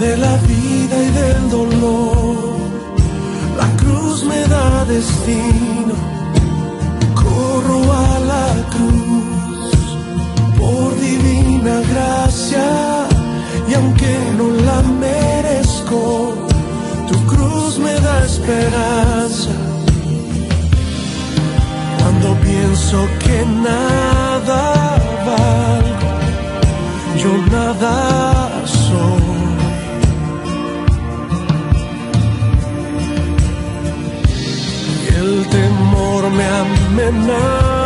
de 0.00 0.16
la 0.16 0.36
vida 0.48 0.63
vida 0.84 1.02
y 1.02 1.10
del 1.10 1.50
dolor. 1.50 2.36
La 3.56 3.68
cruz 3.76 4.24
me 4.24 4.40
da 4.54 4.84
destino, 4.84 5.94
corro 7.14 7.80
a 7.92 8.18
la 8.32 8.48
cruz 8.74 9.76
por 10.58 10.88
divina 11.00 11.80
gracia 11.92 12.66
y 13.68 13.74
aunque 13.74 14.12
no 14.38 14.46
la 14.68 14.82
merezco, 15.04 16.34
tu 17.08 17.16
cruz 17.26 17.78
me 17.78 17.94
da 18.00 18.24
esperanza. 18.24 19.50
Cuando 21.98 22.28
pienso 22.40 22.98
que 23.22 23.38
nada 23.68 24.62
valgo, 25.28 26.10
yo 27.22 27.32
nada 27.50 28.66
soy 28.66 29.23
conforme 36.24 36.44
a 36.46 36.64
mi 36.64 37.83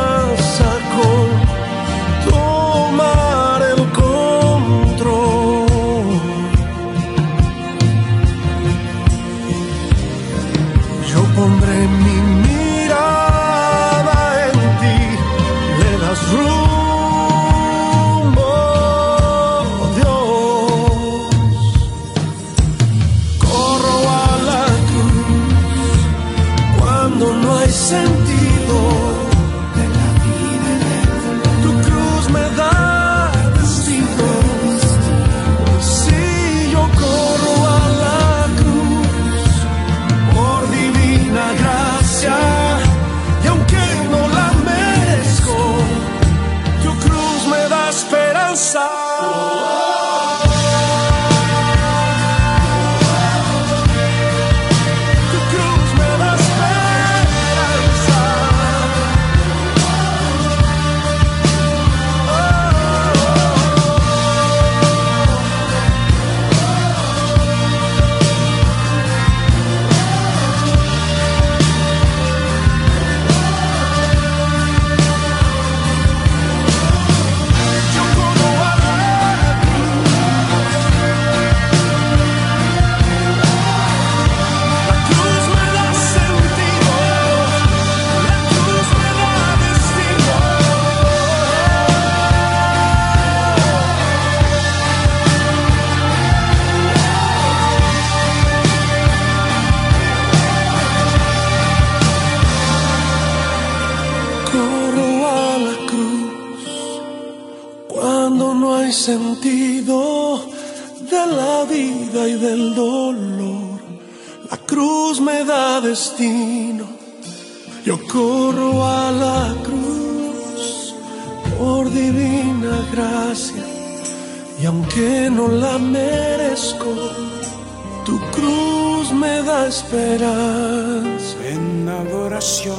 En 131.45 131.89
adoración 131.89 132.77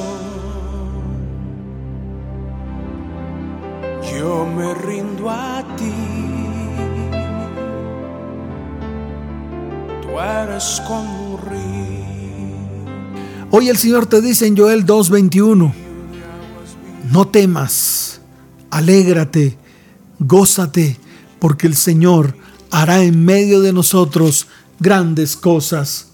yo 4.12 4.46
me 4.46 4.74
rindo 4.74 5.30
a 5.30 5.64
ti. 5.76 5.92
Tú 10.02 10.20
eres 10.20 10.82
como 10.86 11.34
un. 11.34 11.40
Hoy 13.50 13.68
el 13.68 13.76
Señor 13.76 14.06
te 14.06 14.20
dice 14.20 14.46
en 14.46 14.56
Joel 14.56 14.86
2:21, 14.86 15.72
no 17.10 17.28
temas, 17.28 18.20
alégrate, 18.70 19.58
gózate, 20.20 20.96
porque 21.40 21.66
el 21.66 21.74
Señor 21.74 22.36
hará 22.70 23.02
en 23.02 23.24
medio 23.24 23.60
de 23.60 23.72
nosotros 23.72 24.46
grandes 24.78 25.36
cosas. 25.36 26.12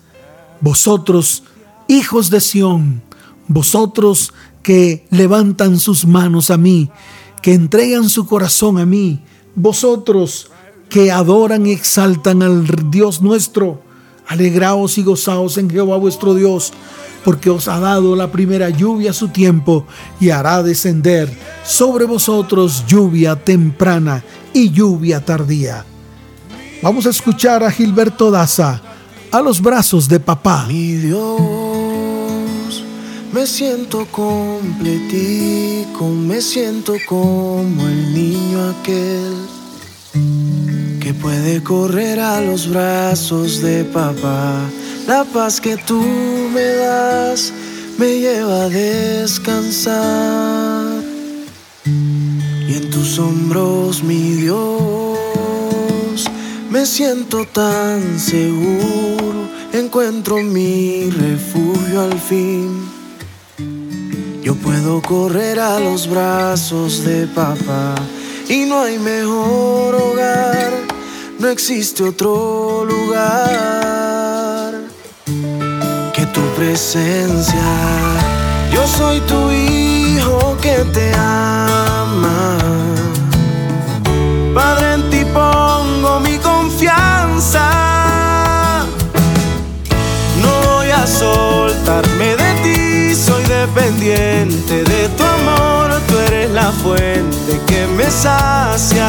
Vosotros, 0.60 1.42
hijos 1.88 2.30
de 2.30 2.40
Sión, 2.40 3.02
vosotros 3.48 4.32
que 4.62 5.06
levantan 5.10 5.78
sus 5.78 6.06
manos 6.06 6.50
a 6.50 6.56
mí, 6.56 6.90
que 7.42 7.54
entregan 7.54 8.08
su 8.08 8.26
corazón 8.26 8.78
a 8.78 8.86
mí, 8.86 9.20
vosotros 9.54 10.50
que 10.88 11.10
adoran 11.10 11.66
y 11.66 11.72
exaltan 11.72 12.42
al 12.42 12.66
Dios 12.90 13.22
nuestro, 13.22 13.82
alegraos 14.26 14.98
y 14.98 15.02
gozaos 15.02 15.58
en 15.58 15.70
Jehová 15.70 15.96
vuestro 15.96 16.34
Dios, 16.34 16.72
porque 17.24 17.50
os 17.50 17.66
ha 17.68 17.80
dado 17.80 18.14
la 18.14 18.30
primera 18.30 18.70
lluvia 18.70 19.10
a 19.10 19.14
su 19.14 19.28
tiempo 19.28 19.84
y 20.20 20.30
hará 20.30 20.62
descender 20.62 21.32
sobre 21.64 22.04
vosotros 22.04 22.84
lluvia 22.86 23.36
temprana 23.36 24.22
y 24.52 24.70
lluvia 24.70 25.24
tardía. 25.24 25.84
Vamos 26.82 27.06
a 27.06 27.10
escuchar 27.10 27.64
a 27.64 27.70
Gilberto 27.70 28.30
Daza, 28.30 28.80
a 29.36 29.42
los 29.42 29.60
brazos 29.60 30.08
de 30.08 30.18
papá. 30.18 30.64
Mi 30.66 30.92
Dios, 30.92 32.82
me 33.34 33.46
siento 33.46 34.06
completico, 34.10 36.08
me 36.08 36.40
siento 36.40 36.94
como 37.06 37.86
el 37.86 38.14
niño 38.14 38.70
aquel 38.70 39.34
que 41.00 41.12
puede 41.12 41.62
correr 41.62 42.18
a 42.18 42.40
los 42.40 42.66
brazos 42.70 43.60
de 43.60 43.84
papá. 43.84 44.58
La 45.06 45.24
paz 45.24 45.60
que 45.60 45.76
tú 45.76 46.02
me 46.54 46.64
das 46.64 47.52
me 47.98 48.18
lleva 48.18 48.62
a 48.64 48.68
descansar. 48.70 49.96
Y 51.84 52.74
en 52.74 52.90
tus 52.90 53.18
hombros, 53.18 54.02
mi 54.02 54.32
Dios, 54.32 55.15
me 56.70 56.86
siento 56.86 57.44
tan 57.44 58.18
seguro, 58.18 59.48
encuentro 59.72 60.42
mi 60.42 61.10
refugio 61.10 62.02
al 62.02 62.18
fin. 62.18 62.88
Yo 64.42 64.54
puedo 64.54 65.02
correr 65.02 65.58
a 65.58 65.80
los 65.80 66.08
brazos 66.08 67.04
de 67.04 67.26
papá 67.26 67.94
y 68.48 68.64
no 68.64 68.80
hay 68.80 68.98
mejor 68.98 69.94
hogar, 69.94 70.72
no 71.38 71.48
existe 71.48 72.04
otro 72.04 72.84
lugar 72.84 73.26
que 76.12 76.26
tu 76.26 76.40
presencia. 76.56 77.62
Yo 78.72 78.86
soy 78.86 79.20
tu 79.20 79.50
hijo 79.50 80.56
que 80.60 80.84
te 80.92 81.12
ama. 81.14 82.58
Padre, 84.54 84.94
en 84.94 85.10
ti 85.10 85.15
fuente 96.86 97.60
que 97.66 97.86
me 97.98 98.08
sacia. 98.10 99.08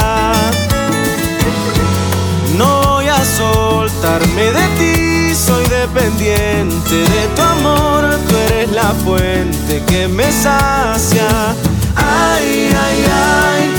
No 2.57 2.82
voy 2.88 3.07
a 3.07 3.23
soltarme 3.23 4.45
de 4.57 4.65
ti, 4.80 5.36
soy 5.36 5.63
dependiente 5.67 6.95
de 6.95 7.23
tu 7.36 7.41
amor. 7.41 8.01
Tú 8.28 8.36
eres 8.47 8.71
la 8.71 8.89
fuente 9.05 9.84
que 9.88 10.07
me 10.07 10.32
sacia. 10.32 11.30
Ay, 11.95 12.69
ay, 12.86 13.05
ay. 13.13 13.76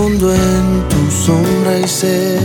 Escondo 0.00 0.32
en 0.32 0.88
tu 0.88 1.10
sombra 1.10 1.78
y 1.78 1.86
sé 1.86 2.38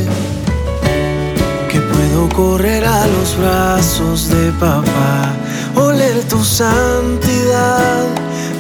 que 1.72 1.80
puedo 1.80 2.28
correr 2.36 2.84
a 2.84 3.08
los 3.08 3.38
brazos 3.38 4.28
de 4.28 4.52
papá, 4.60 5.32
oler 5.74 6.22
tu 6.28 6.44
santidad, 6.44 8.08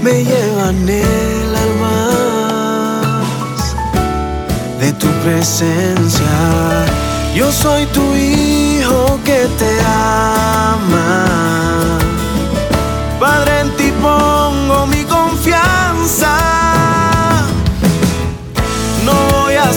me 0.01 0.23
lleva 0.23 0.69
en 0.69 0.87
el 0.87 1.55
alma 1.65 3.21
de 4.79 4.93
tu 4.93 5.07
presencia. 5.25 6.85
Yo 7.35 7.51
soy 7.51 7.85
tu 7.87 8.15
hijo 8.15 9.19
que 9.25 9.45
te 9.59 9.81
ama. 9.81 11.84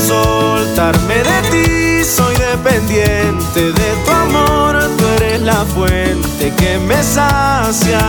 Soltarme 0.06 1.16
de 1.16 1.38
ti, 1.50 2.04
soy 2.04 2.34
dependiente 2.36 3.72
de 3.72 3.90
tu 4.04 4.10
amor. 4.10 4.78
Tú 4.96 5.04
eres 5.16 5.40
la 5.42 5.64
fuente 5.64 6.52
que 6.56 6.78
me 6.78 7.02
sacia. 7.02 8.00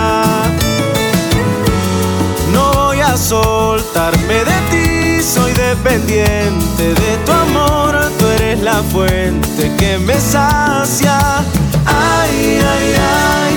No 2.53 2.71
voy 2.73 2.99
a 2.99 3.17
soltarme 3.17 4.45
de 4.51 4.59
ti, 4.71 5.23
soy 5.23 5.51
dependiente 5.53 6.93
de 6.93 7.17
tu 7.25 7.31
amor. 7.31 7.95
Tú 8.17 8.25
eres 8.27 8.61
la 8.61 8.81
fuente 8.83 9.71
que 9.77 9.97
me 9.99 10.19
sacia. 10.19 11.43
Ay, 11.85 12.59
ay, 12.73 12.95
ay. 12.97 13.55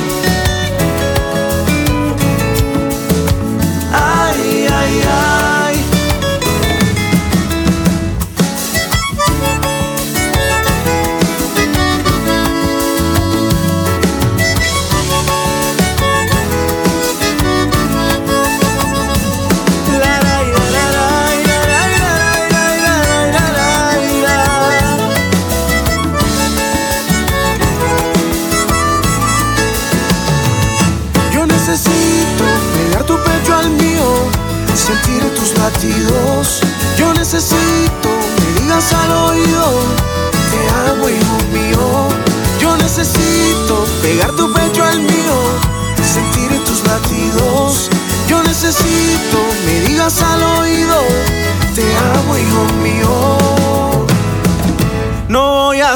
Ay, 3.92 4.66
ay, 4.70 5.02
ay. 5.04 5.41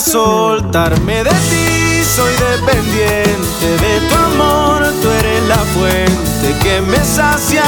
Soltarme 0.06 1.24
de 1.24 1.30
ti, 1.50 2.04
soy 2.04 2.32
dependiente 2.50 3.66
de 3.84 4.08
tu 4.08 4.14
amor. 4.14 4.82
Tú 5.02 5.10
eres 5.10 5.42
la 5.48 5.58
fuente 5.74 6.54
que 6.62 6.80
me 6.80 6.98
sacia. 7.04 7.64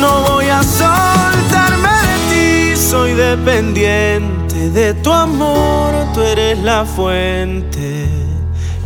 No 0.00 0.38
soltarme 0.62 1.88
de 2.08 2.16
ti, 2.30 2.76
soy 2.76 3.14
dependiente 3.14 4.70
de 4.70 4.94
tu 4.94 5.12
amor, 5.12 5.92
tú 6.14 6.20
eres 6.22 6.58
la 6.58 6.84
fuente 6.84 8.08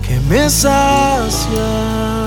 que 0.06 0.20
me 0.28 0.48
sacia. 0.48 2.21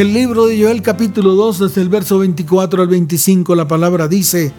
El 0.00 0.14
libro 0.14 0.46
de 0.46 0.62
Joel 0.62 0.80
capítulo 0.80 1.34
2, 1.34 1.58
desde 1.58 1.82
el 1.82 1.90
verso 1.90 2.18
24 2.18 2.82
al 2.82 2.88
25, 2.88 3.54
la 3.54 3.68
palabra 3.68 4.08
dice, 4.08 4.50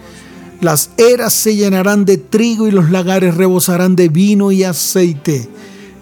las 0.59 0.91
eras 0.97 1.33
se 1.33 1.55
llenarán 1.55 2.05
de 2.05 2.17
trigo 2.17 2.67
y 2.67 2.71
los 2.71 2.91
lagares 2.91 3.35
rebosarán 3.35 3.95
de 3.95 4.09
vino 4.09 4.51
y 4.51 4.63
aceite, 4.63 5.49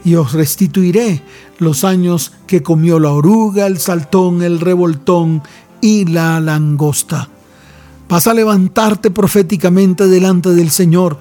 y 0.03 0.15
os 0.15 0.33
restituiré 0.33 1.21
los 1.57 1.85
años 1.85 2.33
que 2.47 2.61
comió 2.61 2.99
la 2.99 3.11
oruga, 3.11 3.65
el 3.65 3.79
saltón, 3.79 4.41
el 4.41 4.59
revoltón 4.59 5.41
y 5.79 6.03
la 6.03 6.41
langosta. 6.41 7.29
Vas 8.09 8.27
a 8.27 8.33
levantarte 8.33 9.09
proféticamente 9.09 10.07
delante 10.07 10.49
del 10.49 10.69
Señor 10.69 11.17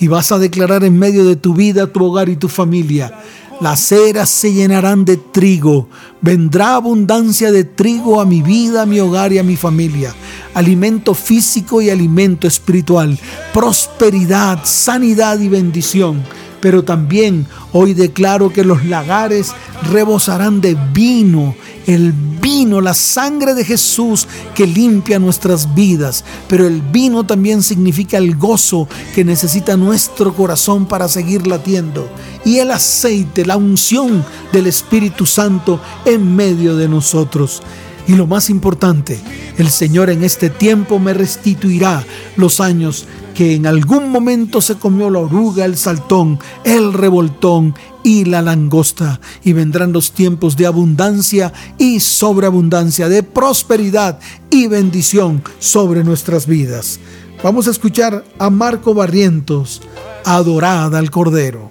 y 0.00 0.08
vas 0.08 0.32
a 0.32 0.40
declarar 0.40 0.82
en 0.82 0.98
medio 0.98 1.24
de 1.24 1.36
tu 1.36 1.54
vida, 1.54 1.86
tu 1.86 2.04
hogar 2.04 2.30
y 2.30 2.36
tu 2.36 2.48
familia. 2.48 3.12
Las 3.60 3.92
eras 3.92 4.30
se 4.30 4.54
llenarán 4.54 5.04
de 5.04 5.18
trigo. 5.18 5.88
Vendrá 6.22 6.76
abundancia 6.76 7.52
de 7.52 7.64
trigo 7.64 8.20
a 8.20 8.24
mi 8.24 8.40
vida, 8.40 8.82
a 8.82 8.86
mi 8.86 9.00
hogar 9.00 9.34
y 9.34 9.38
a 9.38 9.42
mi 9.42 9.56
familia. 9.56 10.14
Alimento 10.54 11.12
físico 11.12 11.82
y 11.82 11.90
alimento 11.90 12.46
espiritual. 12.46 13.18
Prosperidad, 13.52 14.60
sanidad 14.64 15.38
y 15.40 15.48
bendición. 15.48 16.22
Pero 16.60 16.84
también 16.84 17.46
hoy 17.72 17.94
declaro 17.94 18.52
que 18.52 18.64
los 18.64 18.84
lagares 18.84 19.52
rebosarán 19.90 20.60
de 20.60 20.76
vino 20.92 21.54
el 21.86 22.12
vino, 22.12 22.80
la 22.80 22.94
sangre 22.94 23.54
de 23.54 23.64
Jesús 23.64 24.26
que 24.54 24.66
limpia 24.66 25.18
nuestras 25.18 25.74
vidas, 25.74 26.24
pero 26.48 26.66
el 26.66 26.80
vino 26.82 27.24
también 27.24 27.62
significa 27.62 28.18
el 28.18 28.36
gozo 28.36 28.88
que 29.14 29.24
necesita 29.24 29.76
nuestro 29.76 30.34
corazón 30.34 30.86
para 30.86 31.08
seguir 31.08 31.46
latiendo, 31.46 32.08
y 32.44 32.58
el 32.58 32.70
aceite, 32.70 33.44
la 33.44 33.56
unción 33.56 34.24
del 34.52 34.66
Espíritu 34.66 35.26
Santo 35.26 35.80
en 36.04 36.34
medio 36.34 36.76
de 36.76 36.88
nosotros. 36.88 37.62
Y 38.06 38.14
lo 38.14 38.26
más 38.26 38.50
importante, 38.50 39.20
el 39.58 39.70
Señor 39.70 40.10
en 40.10 40.24
este 40.24 40.50
tiempo 40.50 40.98
me 40.98 41.12
restituirá 41.12 42.04
los 42.36 42.60
años 42.60 43.06
que 43.40 43.54
en 43.54 43.66
algún 43.66 44.10
momento 44.10 44.60
se 44.60 44.74
comió 44.74 45.08
la 45.08 45.20
oruga, 45.20 45.64
el 45.64 45.78
saltón, 45.78 46.38
el 46.62 46.92
revoltón 46.92 47.74
y 48.02 48.26
la 48.26 48.42
langosta. 48.42 49.18
Y 49.42 49.54
vendrán 49.54 49.94
los 49.94 50.12
tiempos 50.12 50.58
de 50.58 50.66
abundancia 50.66 51.50
y 51.78 52.00
sobreabundancia, 52.00 53.08
de 53.08 53.22
prosperidad 53.22 54.18
y 54.50 54.66
bendición 54.66 55.42
sobre 55.58 56.04
nuestras 56.04 56.46
vidas. 56.46 57.00
Vamos 57.42 57.66
a 57.66 57.70
escuchar 57.70 58.26
a 58.38 58.50
Marco 58.50 58.92
Barrientos, 58.92 59.80
Adorada 60.26 60.98
al 60.98 61.10
Cordero. 61.10 61.70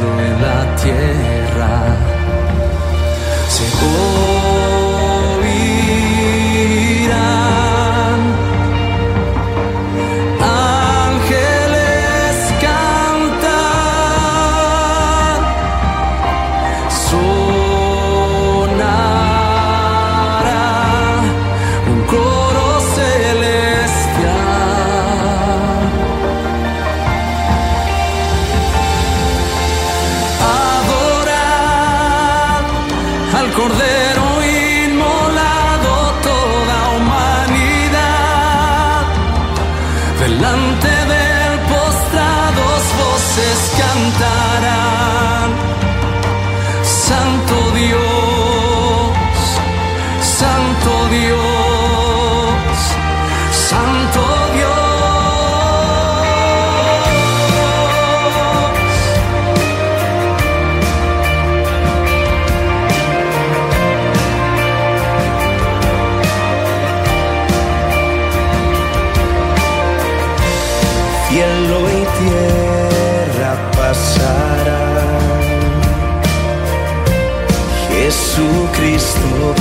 Cordero. 33.53 34.10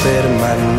So 0.03 0.70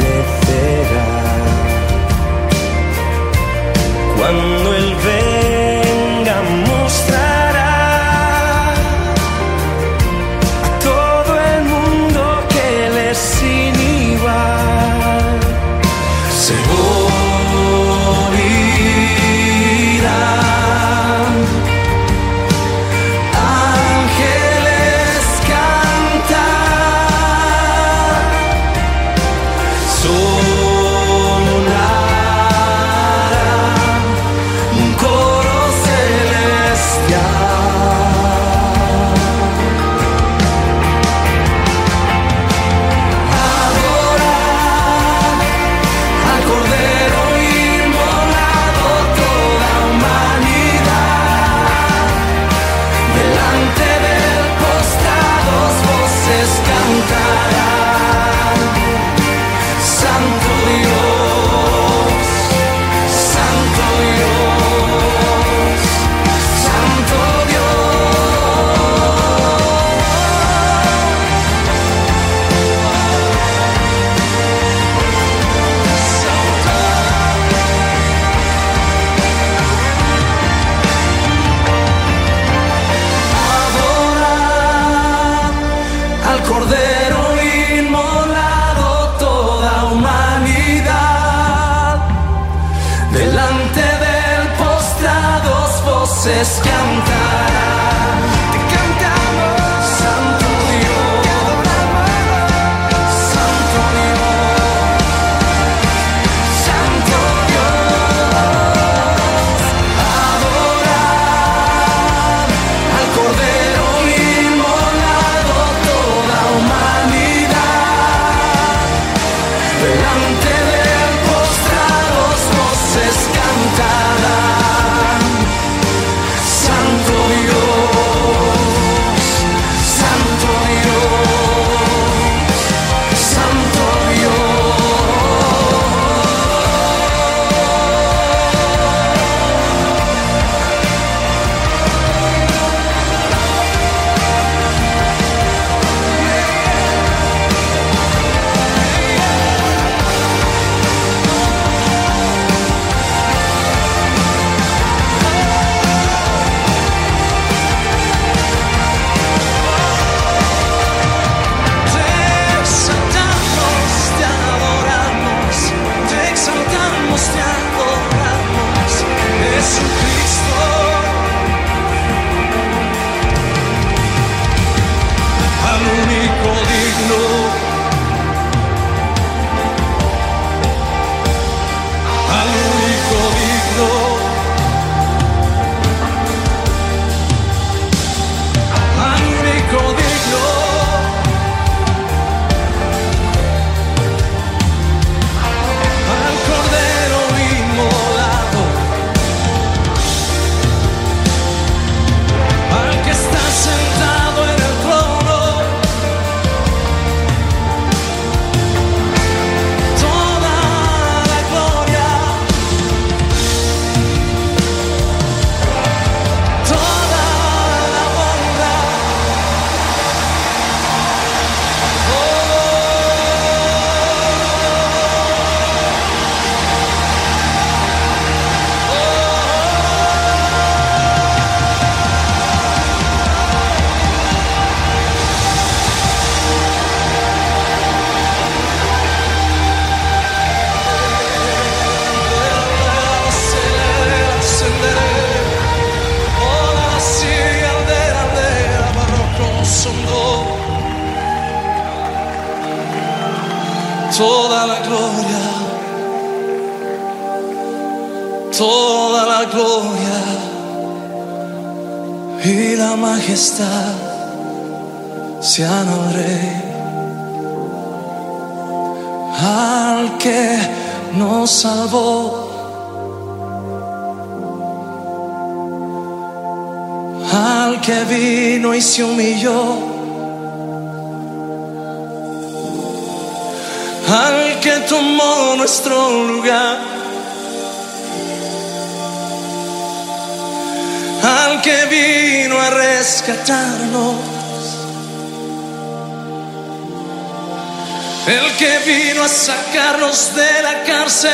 El 298.27 298.57
que 298.57 298.79
vino 298.85 299.23
a 299.23 299.27
sacarnos 299.27 300.35
de 300.35 300.61
la 300.61 300.83
cárcel. 300.83 301.31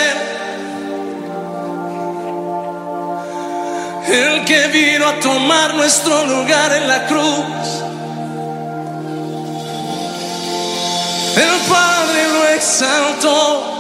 El 4.08 4.46
que 4.46 4.68
vino 4.68 5.06
a 5.06 5.20
tomar 5.20 5.76
nuestro 5.76 6.26
lugar 6.28 6.72
en 6.72 6.88
la 6.88 7.08
cruz. 7.08 7.84
El 11.36 11.60
Padre 11.70 12.28
lo 12.34 12.48
exaltó 12.56 13.74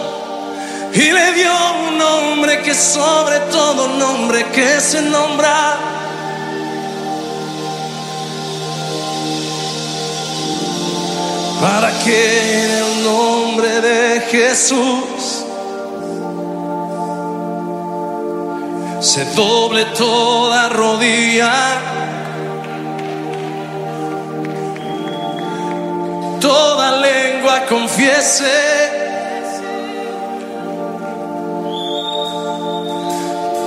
y 0.94 1.12
le 1.12 1.32
dio 1.32 1.52
un 1.88 1.98
nombre 1.98 2.62
que 2.62 2.76
sobre 2.76 3.40
todo 3.52 3.88
nombre 3.88 4.46
que 4.52 4.82
se 4.82 5.02
nombra. 5.02 5.97
para 11.62 11.92
que 12.04 12.66
en 12.66 12.72
el 12.72 13.04
nombre 13.04 13.82
de 13.82 14.22
Jesús 14.22 15.46
se 19.00 19.26
doble 19.36 19.86
toda 19.98 20.70
rodilla, 20.70 21.54
toda 26.40 26.98
lengua 26.98 27.66
confiese. 27.68 29.06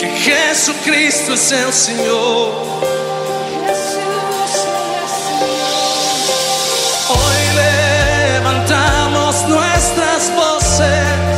que 0.00 0.06
Jesucristo 0.06 1.34
es 1.34 1.52
el 1.52 1.72
Señor. 1.72 2.89
nuestras 9.50 10.32
voces. 10.36 11.29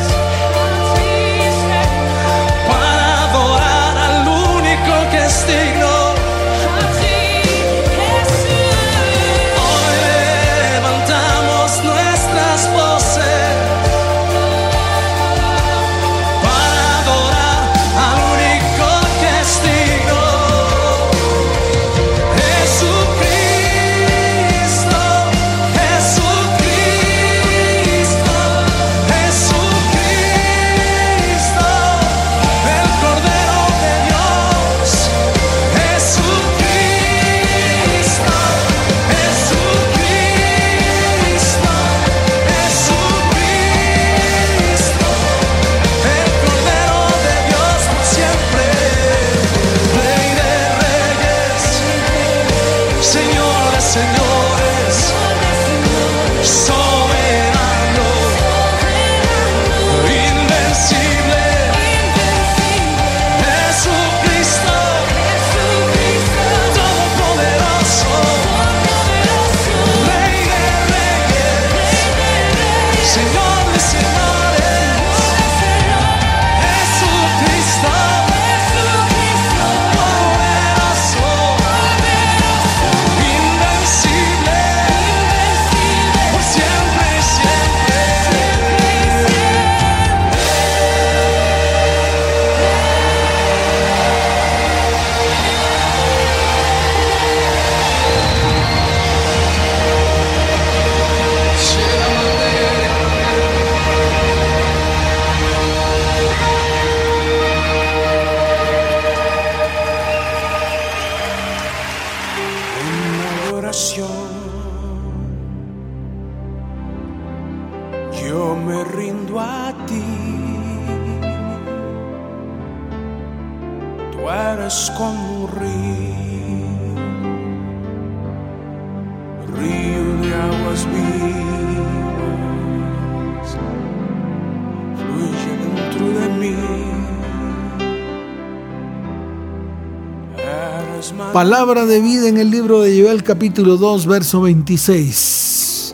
Palabra 141.43 141.87
de 141.87 142.01
vida 142.01 142.29
en 142.29 142.39
el 142.39 142.53
libro 142.53 142.83
de 142.83 143.03
Joel 143.03 143.25
capítulo 143.25 143.77
2, 143.77 144.07
verso 144.07 144.43
26. 144.43 145.93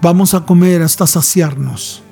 Vamos 0.00 0.32
a 0.32 0.46
comer 0.46 0.80
hasta 0.80 1.06
saciarnos. 1.06 2.02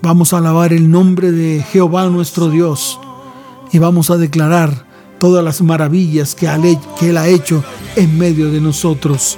Vamos 0.00 0.32
a 0.32 0.38
alabar 0.38 0.72
el 0.72 0.88
nombre 0.88 1.32
de 1.32 1.64
Jehová 1.64 2.06
nuestro 2.10 2.48
Dios 2.48 3.00
y 3.72 3.80
vamos 3.80 4.08
a 4.12 4.16
declarar 4.18 4.86
todas 5.18 5.44
las 5.44 5.60
maravillas 5.60 6.36
que, 6.36 6.46
Él 7.00 7.16
ha 7.16 7.26
hecho 7.26 7.64
en 7.96 8.16
medio 8.16 8.52
de 8.52 8.60
nosotros. 8.60 9.36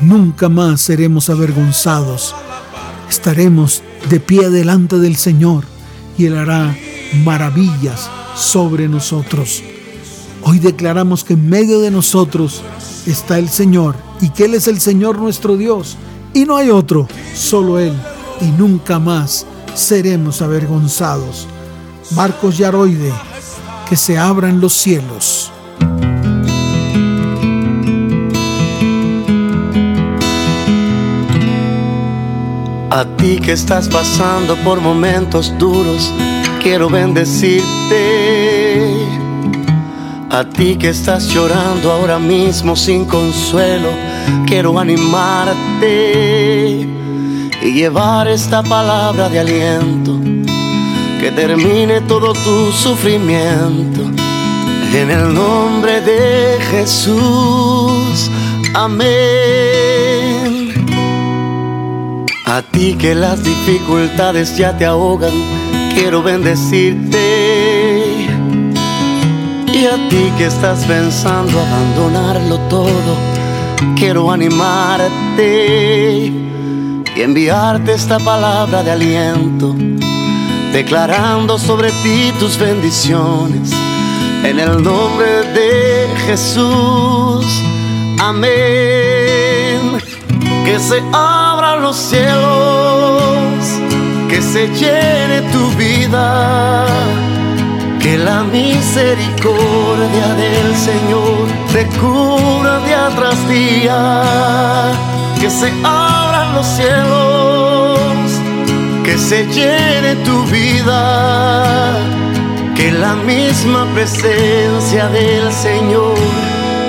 Y 0.00 0.06
nunca 0.06 0.48
más 0.48 0.80
seremos 0.80 1.28
avergonzados. 1.28 2.34
Estaremos 3.10 3.82
de 4.08 4.18
pie 4.18 4.48
delante 4.48 4.98
del 4.98 5.16
Señor 5.16 5.64
y 6.16 6.24
Él 6.24 6.38
hará 6.38 6.74
maravillas 7.22 8.08
sobre 8.34 8.88
nosotros. 8.88 9.62
Hoy 10.50 10.60
declaramos 10.60 11.24
que 11.24 11.34
en 11.34 11.46
medio 11.46 11.78
de 11.80 11.90
nosotros 11.90 12.62
está 13.04 13.38
el 13.38 13.50
Señor 13.50 13.94
y 14.22 14.30
que 14.30 14.46
Él 14.46 14.54
es 14.54 14.66
el 14.66 14.80
Señor 14.80 15.18
nuestro 15.18 15.58
Dios 15.58 15.98
y 16.32 16.46
no 16.46 16.56
hay 16.56 16.70
otro, 16.70 17.06
solo 17.34 17.78
Él 17.78 17.92
y 18.40 18.46
nunca 18.52 18.98
más 18.98 19.44
seremos 19.74 20.40
avergonzados. 20.40 21.46
Marcos 22.12 22.56
Yaroide, 22.56 23.12
que 23.86 23.94
se 23.94 24.16
abran 24.16 24.58
los 24.58 24.72
cielos. 24.72 25.52
A 32.90 33.04
ti 33.18 33.36
que 33.36 33.52
estás 33.52 33.86
pasando 33.86 34.56
por 34.64 34.80
momentos 34.80 35.52
duros, 35.58 36.10
quiero 36.62 36.88
bendecirte 36.88 38.47
a 40.30 40.44
ti 40.44 40.76
que 40.76 40.90
estás 40.90 41.28
llorando 41.28 41.90
ahora 41.90 42.18
mismo 42.18 42.76
sin 42.76 43.06
consuelo, 43.06 43.88
quiero 44.46 44.78
animarte 44.78 45.86
y 47.62 47.72
llevar 47.72 48.28
esta 48.28 48.62
palabra 48.62 49.28
de 49.28 49.40
aliento 49.40 50.20
que 51.20 51.32
termine 51.32 52.02
todo 52.02 52.32
tu 52.32 52.70
sufrimiento. 52.72 54.02
En 54.94 55.10
el 55.10 55.34
nombre 55.34 56.00
de 56.00 56.58
Jesús, 56.70 58.30
amén. 58.74 59.08
A 62.46 62.62
ti 62.62 62.94
que 62.94 63.14
las 63.14 63.42
dificultades 63.44 64.56
ya 64.56 64.76
te 64.76 64.86
ahogan, 64.86 65.34
quiero 65.94 66.22
bendecirte 66.22 67.27
y 69.78 69.86
a 69.86 69.96
ti 70.08 70.32
que 70.36 70.46
estás 70.46 70.84
pensando 70.86 71.60
abandonarlo 71.60 72.58
todo, 72.68 73.16
quiero 73.96 74.32
animarte 74.32 75.46
y 77.14 77.20
enviarte 77.20 77.92
esta 77.92 78.18
palabra 78.18 78.82
de 78.82 78.90
aliento, 78.90 79.76
declarando 80.72 81.58
sobre 81.58 81.92
ti 82.02 82.32
tus 82.40 82.58
bendiciones. 82.58 83.70
En 84.42 84.58
el 84.58 84.82
nombre 84.82 85.44
de 85.52 86.08
Jesús, 86.26 87.46
amén. 88.18 88.50
Que 90.64 90.78
se 90.80 91.00
abran 91.12 91.82
los 91.82 91.96
cielos, 91.96 93.62
que 94.28 94.42
se 94.42 94.66
llene 94.74 95.42
tu 95.52 95.70
vida 95.76 96.86
que 98.00 98.16
la 98.18 98.42
misericordia 98.44 100.28
del 100.34 100.76
Señor 100.76 101.46
te 101.72 101.86
cura 101.98 102.80
día 102.86 103.10
tras 103.16 103.48
día. 103.48 104.22
Que 105.40 105.50
se 105.50 105.72
abran 105.84 106.54
los 106.54 106.66
cielos, 106.66 107.98
que 109.04 109.16
se 109.18 109.46
llene 109.46 110.16
tu 110.24 110.44
vida. 110.44 111.96
Que 112.74 112.92
la 112.92 113.14
misma 113.14 113.86
presencia 113.94 115.08
del 115.08 115.52
Señor 115.52 116.14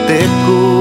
te 0.07 0.20
cubra 0.45 0.78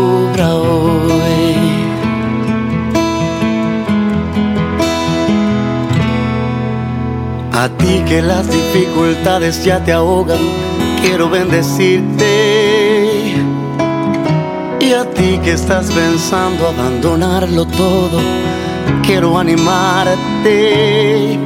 A 7.58 7.68
ti 7.68 8.02
que 8.06 8.22
las 8.22 8.48
dificultades 8.48 9.64
ya 9.64 9.82
te 9.82 9.92
ahogan, 9.92 10.38
quiero 11.02 11.28
bendecirte. 11.28 13.34
Y 14.78 14.92
a 14.92 15.04
ti 15.10 15.40
que 15.42 15.54
estás 15.54 15.90
pensando 15.90 16.68
abandonarlo 16.68 17.64
todo, 17.64 18.20
quiero 19.02 19.36
animarte 19.36 21.36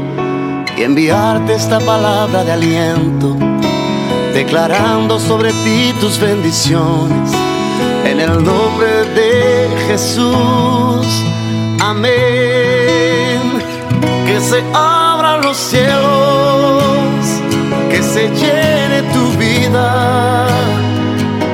y 0.77 0.83
enviarte 0.83 1.55
esta 1.55 1.81
palabra 1.81 2.45
de 2.45 2.53
aliento, 2.53 3.35
declarando 4.35 5.19
sobre 5.19 5.51
ti 5.65 5.95
tus 5.99 6.21
bendiciones. 6.21 7.33
En 8.05 8.21
el 8.21 8.45
nombre 8.45 9.07
de 9.15 9.67
Jesús, 9.87 11.07
amén. 11.81 13.41
Que 14.27 14.39
se 14.41 14.63
los 15.43 15.57
cielos, 15.57 17.25
que 17.91 18.03
se 18.03 18.29
llene 18.31 19.03
tu 19.13 19.39
vida, 19.39 20.47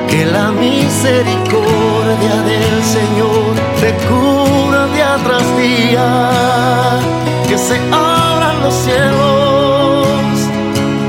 que 0.07 0.25
la 0.25 0.51
misericordia 0.51 2.35
del 2.51 2.83
Señor 2.83 3.55
te 3.81 3.91
cura 4.07 4.87
día 4.87 5.17
tras 5.25 5.57
día, 5.57 6.99
que 7.47 7.57
se 7.57 7.77
abran 7.91 8.61
los 8.61 8.73
cielos, 8.73 10.07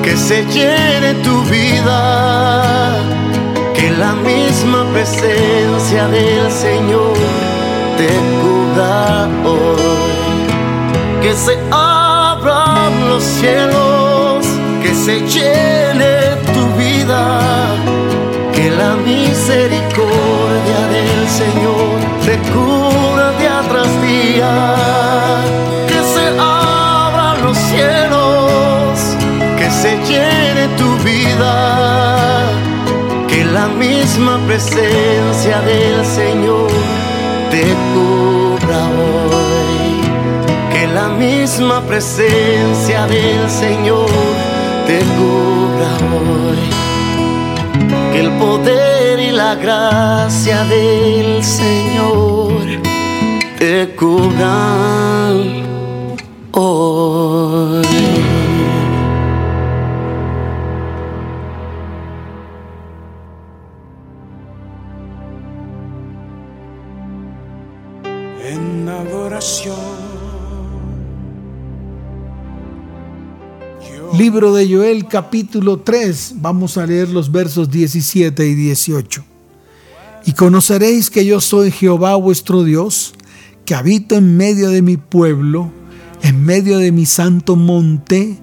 que 0.02 0.16
se 0.16 0.44
llene 0.46 1.14
tu 1.22 1.42
vida, 1.44 2.96
que 3.74 3.90
la 3.90 4.12
misma 4.14 4.84
presencia 4.92 6.08
del 6.08 6.50
Señor 6.50 7.14
te 7.98 8.08
cubra 8.40 9.28
hoy, 9.44 11.22
que 11.22 11.34
se 11.34 11.58
los 13.20 13.28
cielos, 13.28 14.46
que 14.82 14.94
se 14.94 15.20
llene 15.20 16.36
tu 16.54 16.64
vida, 16.78 17.76
que 18.54 18.70
la 18.70 18.94
misericordia 18.96 20.80
del 20.96 21.28
Señor 21.28 21.90
te 22.24 22.38
cura 22.50 23.32
día 23.38 23.60
tras 23.68 23.90
día, 24.08 24.52
que 25.86 26.00
se 26.14 26.26
abran 26.38 27.42
los 27.44 27.58
cielos, 27.70 28.98
que 29.58 29.70
se 29.82 29.92
llene 30.08 30.64
tu 30.78 30.90
vida, 31.04 32.46
que 33.28 33.44
la 33.44 33.66
misma 33.68 34.38
presencia 34.46 35.60
del 35.70 36.06
Señor 36.06 36.70
te 37.50 37.64
cubra 37.92 38.80
hoy 38.98 39.69
misma 41.20 41.82
presencia 41.82 43.06
del 43.06 43.50
Señor 43.50 44.08
te 44.86 44.98
cubra 45.16 45.92
hoy. 46.14 46.62
Que 48.12 48.20
el 48.20 48.30
poder 48.38 49.20
y 49.20 49.30
la 49.30 49.54
gracia 49.54 50.64
del 50.64 51.44
Señor 51.44 52.62
te 53.58 53.94
cubran 53.94 55.36
hoy. 56.52 57.84
En 68.52 68.88
adoración 68.88 69.89
Libro 74.20 74.52
de 74.52 74.68
Joel 74.70 75.06
capítulo 75.06 75.78
3, 75.78 76.34
vamos 76.42 76.76
a 76.76 76.84
leer 76.84 77.08
los 77.08 77.32
versos 77.32 77.70
17 77.70 78.46
y 78.46 78.54
18. 78.54 79.24
Y 80.26 80.32
conoceréis 80.34 81.08
que 81.08 81.24
yo 81.24 81.40
soy 81.40 81.70
Jehová 81.70 82.16
vuestro 82.16 82.62
Dios, 82.62 83.14
que 83.64 83.74
habito 83.74 84.16
en 84.16 84.36
medio 84.36 84.68
de 84.68 84.82
mi 84.82 84.98
pueblo, 84.98 85.72
en 86.20 86.44
medio 86.44 86.76
de 86.76 86.92
mi 86.92 87.06
santo 87.06 87.56
monte, 87.56 88.36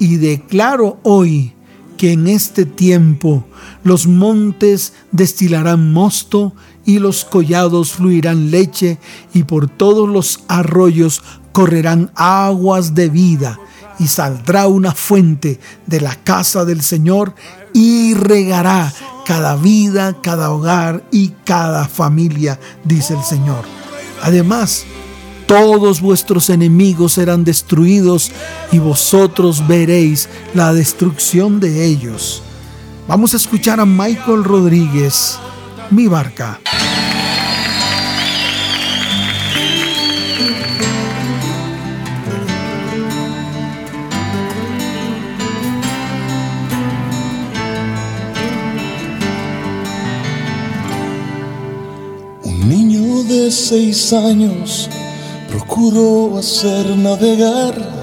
y 0.00 0.16
declaro 0.16 0.98
hoy 1.04 1.52
que 1.96 2.14
en 2.14 2.26
este 2.26 2.66
tiempo 2.66 3.46
los 3.84 4.08
montes 4.08 4.92
destilarán 5.12 5.92
mosto 5.92 6.52
y 6.84 6.98
los 6.98 7.24
collados 7.24 7.92
fluirán 7.92 8.50
leche 8.50 8.98
y 9.32 9.44
por 9.44 9.68
todos 9.68 10.08
los 10.08 10.40
arroyos 10.48 11.22
correrán 11.52 12.10
aguas 12.16 12.96
de 12.96 13.08
vida 13.08 13.60
y 13.98 14.08
saldrá 14.08 14.66
una 14.66 14.92
fuente 14.92 15.60
de 15.86 16.00
la 16.00 16.14
casa 16.16 16.64
del 16.64 16.82
Señor 16.82 17.34
y 17.72 18.14
regará 18.14 18.92
cada 19.26 19.56
vida, 19.56 20.16
cada 20.22 20.50
hogar 20.50 21.04
y 21.10 21.28
cada 21.44 21.86
familia, 21.88 22.58
dice 22.84 23.14
el 23.14 23.22
Señor. 23.22 23.64
Además, 24.22 24.84
todos 25.46 26.00
vuestros 26.00 26.48
enemigos 26.50 27.14
serán 27.14 27.44
destruidos 27.44 28.30
y 28.70 28.78
vosotros 28.78 29.66
veréis 29.66 30.28
la 30.54 30.72
destrucción 30.72 31.60
de 31.60 31.84
ellos. 31.84 32.42
Vamos 33.08 33.34
a 33.34 33.36
escuchar 33.36 33.80
a 33.80 33.84
Michael 33.84 34.44
Rodríguez, 34.44 35.38
mi 35.90 36.06
barca. 36.06 36.60
Seis 53.50 54.12
años 54.12 54.88
procuró 55.48 56.38
hacer 56.38 56.96
navegar 56.96 58.02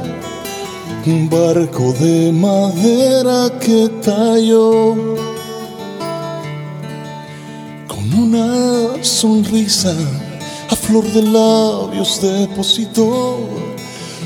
un 1.05 1.29
barco 1.29 1.93
de 1.93 2.31
madera 2.31 3.49
que 3.59 3.89
talló 4.03 4.95
con 7.87 8.13
una 8.13 9.03
sonrisa 9.03 9.95
a 10.69 10.75
flor 10.75 11.05
de 11.13 11.23
labios 11.23 12.21
depositó 12.21 13.39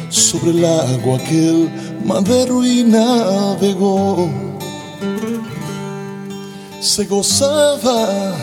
sobre 0.09 0.51
el 0.51 0.66
agua 0.66 1.18
aquel 1.18 1.70
madero 2.03 2.66
y 2.66 2.84
navegó. 2.84 4.30
Se 6.82 7.05
gozaba 7.05 8.36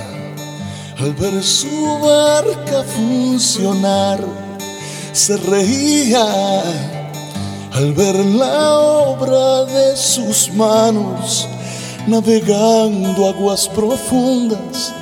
al 1.00 1.14
ver 1.14 1.42
su 1.42 1.98
barca 2.02 2.82
funcionar 2.82 4.20
se 5.12 5.36
reía 5.38 6.62
al 7.72 7.92
ver 7.94 8.16
la 8.16 8.78
obra 8.78 9.64
de 9.64 9.96
sus 9.96 10.52
manos 10.52 11.46
navegando 12.06 13.28
aguas 13.28 13.68
profundas. 13.68 14.92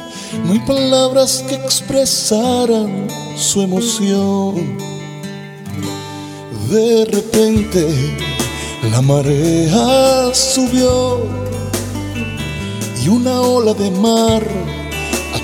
No 0.44 0.52
hay 0.52 0.60
palabras 0.60 1.44
que 1.48 1.54
expresaran 1.56 3.08
su 3.36 3.62
emoción. 3.62 4.78
De 6.70 7.06
repente 7.06 8.16
la 8.92 9.00
marea 9.00 10.32
subió 10.32 11.20
y 13.02 13.08
una 13.08 13.40
ola 13.40 13.74
de 13.74 13.90
mar 13.90 14.77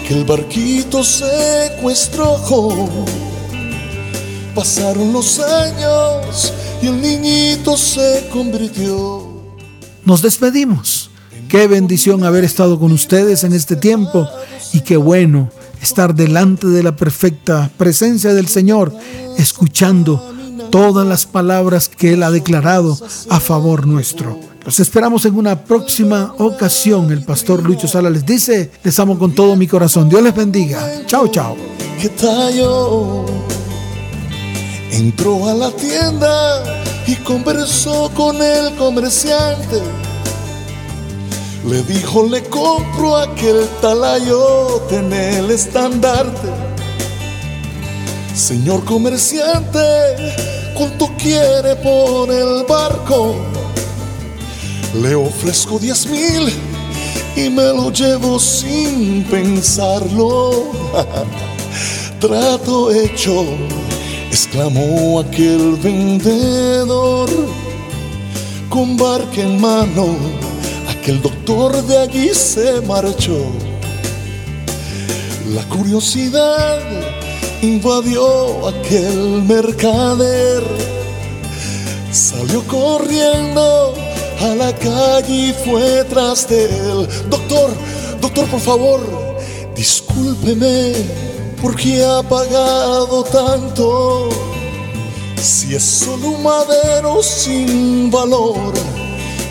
aquel 0.05 0.25
barquito 0.25 1.03
secuestró 1.03 2.37
Pasaron 4.55 5.13
los 5.13 5.41
años 5.41 6.53
y 6.83 6.87
el 6.89 7.01
niñito 7.01 7.77
se 7.77 8.29
convirtió. 8.31 9.57
Nos 10.05 10.21
despedimos. 10.23 11.11
Qué 11.49 11.67
bendición 11.67 12.25
haber 12.25 12.45
estado 12.45 12.79
con 12.79 12.93
ustedes 12.93 13.45
en 13.45 13.53
este 13.53 13.77
tiempo 13.77 14.29
y 14.73 14.81
qué 14.81 14.97
bueno 14.97 15.49
estar 15.81 16.15
delante 16.15 16.67
de 16.67 16.83
la 16.83 16.97
perfecta 16.97 17.71
presencia 17.77 18.35
del 18.35 18.49
Señor, 18.49 18.95
escuchando 19.39 20.35
todas 20.71 21.07
las 21.07 21.27
palabras 21.27 21.89
que 21.89 22.13
Él 22.13 22.23
ha 22.23 22.31
declarado 22.31 22.99
a 23.31 23.41
favor 23.41 23.87
nuestro. 23.87 24.54
Los 24.65 24.81
esperamos 24.81 25.27
en 25.27 25.37
una 25.37 25.63
próxima 25.63 26.35
ocasión. 26.39 27.13
El 27.13 27.23
pastor 27.23 27.63
Lucho 27.63 27.87
Sala 27.87 28.09
les 28.09 28.25
dice, 28.25 28.71
les 28.83 28.99
amo 28.99 29.19
con 29.19 29.35
todo 29.35 29.57
mi 29.57 29.67
corazón. 29.67 30.09
Dios 30.09 30.23
les 30.23 30.35
bendiga. 30.35 30.81
Chao, 31.07 31.29
chao. 31.29 31.55
Entró 34.91 35.49
a 35.49 35.55
la 35.55 35.71
tienda 35.71 36.63
y 37.07 37.15
conversó 37.17 38.11
con 38.15 38.41
el 38.41 38.75
comerciante. 38.77 39.83
Le 41.69 41.83
dijo, 41.83 42.27
le 42.27 42.43
compro 42.45 43.19
aquel 43.19 43.67
talayote 43.83 44.97
en 44.97 45.13
el 45.13 45.51
estandarte. 45.51 46.49
Señor 48.35 48.83
comerciante, 48.85 49.79
¿cuánto 50.75 51.11
quiere 51.19 51.77
por 51.77 52.31
el 52.31 52.65
barco? 52.67 53.35
Le 55.03 55.15
ofrezco 55.17 55.79
diez 55.79 56.07
mil 56.07 56.53
y 57.37 57.51
me 57.51 57.65
lo 57.65 57.91
llevo 57.91 58.39
sin 58.39 59.25
pensarlo. 59.25 60.71
Trato 62.21 62.93
hecho 62.93 63.45
exclamó 64.31 65.21
aquel 65.21 65.77
vendedor 65.77 67.29
con 68.69 68.97
barca 68.97 69.41
en 69.41 69.61
mano. 69.61 70.17
Aquel 70.89 71.21
doctor 71.21 71.83
de 71.87 71.99
allí 71.99 72.31
se 72.33 72.81
marchó. 72.83 73.47
La 75.55 75.63
curiosidad 75.69 76.79
invadió 77.63 78.69
aquel 78.69 79.43
mercader. 79.43 80.63
Salió 82.13 82.63
corriendo 82.69 84.04
a 84.41 84.55
la 84.55 84.75
calle 84.75 85.49
y 85.49 85.53
fue 85.65 86.05
tras 86.05 86.49
de 86.49 86.65
él. 86.65 87.09
Doctor, 87.29 87.71
doctor, 88.21 88.47
por 88.49 88.61
favor, 88.61 89.01
discúlpeme 89.75 90.93
¿Por 91.65 91.77
qué 91.77 92.05
ha 92.05 92.23
pagado 92.23 93.25
tanto? 93.25 94.29
Si 95.41 95.75
es 95.75 95.83
solo 95.83 96.33
un 96.33 96.43
madero 96.43 97.23
sin 97.23 98.11
valor, 98.11 98.75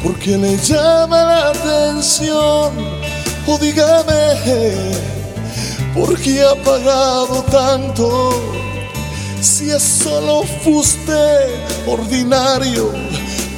¿por 0.04 0.20
qué 0.20 0.38
le 0.38 0.56
llama 0.58 1.24
la 1.24 1.50
atención? 1.50 2.72
O 3.48 3.58
dígame, 3.58 4.94
¿por 5.96 6.16
qué 6.22 6.44
ha 6.44 6.54
pagado 6.64 7.44
tanto? 7.50 8.30
Si 9.42 9.72
es 9.72 9.82
solo 9.82 10.44
fuste 10.64 11.24
ordinario, 11.88 12.92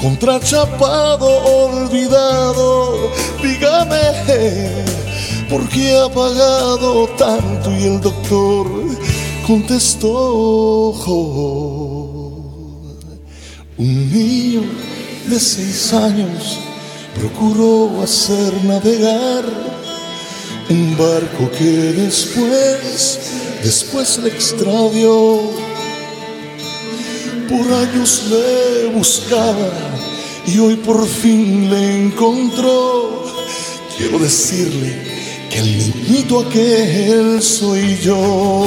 contrachapado, 0.05 1.25
olvidado, 1.65 3.09
dígame 3.41 3.97
¿por 5.49 5.67
qué 5.67 5.97
ha 5.97 6.07
pagado 6.07 7.07
tanto? 7.17 7.71
Y 7.71 7.85
el 7.85 8.01
doctor 8.01 8.67
contestó, 9.47 10.91
un 13.77 14.13
niño 14.13 14.61
de 15.25 15.39
seis 15.39 15.91
años 15.91 16.59
procuró 17.19 18.03
hacer 18.03 18.63
navegar 18.63 19.43
un 20.69 20.95
barco 20.99 21.49
que 21.57 21.93
después, 22.03 23.19
después 23.63 24.19
le 24.19 24.29
extravió. 24.29 25.64
Por 27.49 27.71
años 27.73 28.23
le 28.29 28.87
buscaba 28.87 29.69
y 30.47 30.57
hoy 30.57 30.75
por 30.77 31.07
fin 31.07 31.69
le 31.69 32.05
encontró. 32.05 33.23
Quiero 33.95 34.17
decirle 34.17 35.47
el 35.51 35.77
niñito 35.77 36.39
aquel 36.39 37.41
soy 37.43 37.97
yo. 37.97 38.65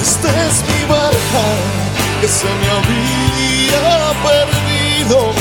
Esta 0.00 0.28
es 0.46 0.62
mi 0.68 0.84
barca 0.86 1.46
que 2.20 2.28
se 2.28 2.44
me 2.44 2.68
había 2.76 4.12
perdido. 4.28 5.32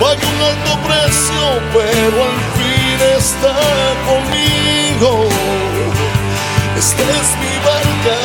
Pagué 0.00 0.26
un 0.26 0.42
alto 0.42 0.72
precio, 0.88 1.42
pero 1.72 2.16
al 2.30 2.38
fin 2.56 2.98
está 3.16 3.56
conmigo. 4.08 5.28
Esta 6.76 7.02
es 7.02 7.28
mi 7.42 7.54
barca 7.64 8.18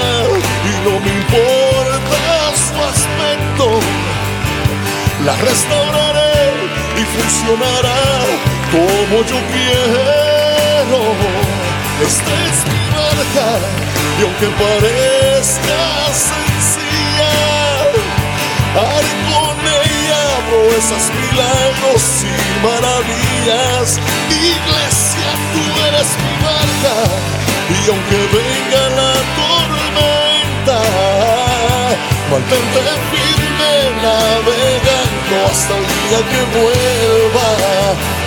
y 0.65 0.89
no 0.89 0.99
me 0.99 1.11
importa 1.21 1.82
La 5.25 5.35
restauraré 5.35 6.53
y 6.97 7.03
funcionará 7.15 8.01
como 8.71 9.23
yo 9.23 9.39
quiero 9.51 10.53
esta 12.01 12.33
es 12.49 12.65
mi 12.65 12.81
barca 12.95 13.47
y 14.19 14.23
aunque 14.23 14.47
parezca 14.61 15.81
sencilla, 16.11 17.33
haré 18.75 19.13
con 19.29 19.55
ella 19.61 20.23
proezas, 20.49 21.05
milagros 21.13 22.03
y 22.23 22.35
maravillas. 22.65 23.99
Iglesia, 24.29 25.29
tú 25.53 25.61
eres 25.87 26.09
mi 26.23 26.33
barca 26.43 26.95
y 27.69 27.89
aunque 27.89 28.19
venga 28.35 28.83
la 28.99 29.13
tormenta, 29.37 29.52
mantente 32.29 32.79
firme 33.11 33.73
navegando 34.01 35.35
hasta 35.49 35.73
el 35.77 35.85
día 35.87 36.19
que 36.31 36.41
vuelva. 36.55 37.47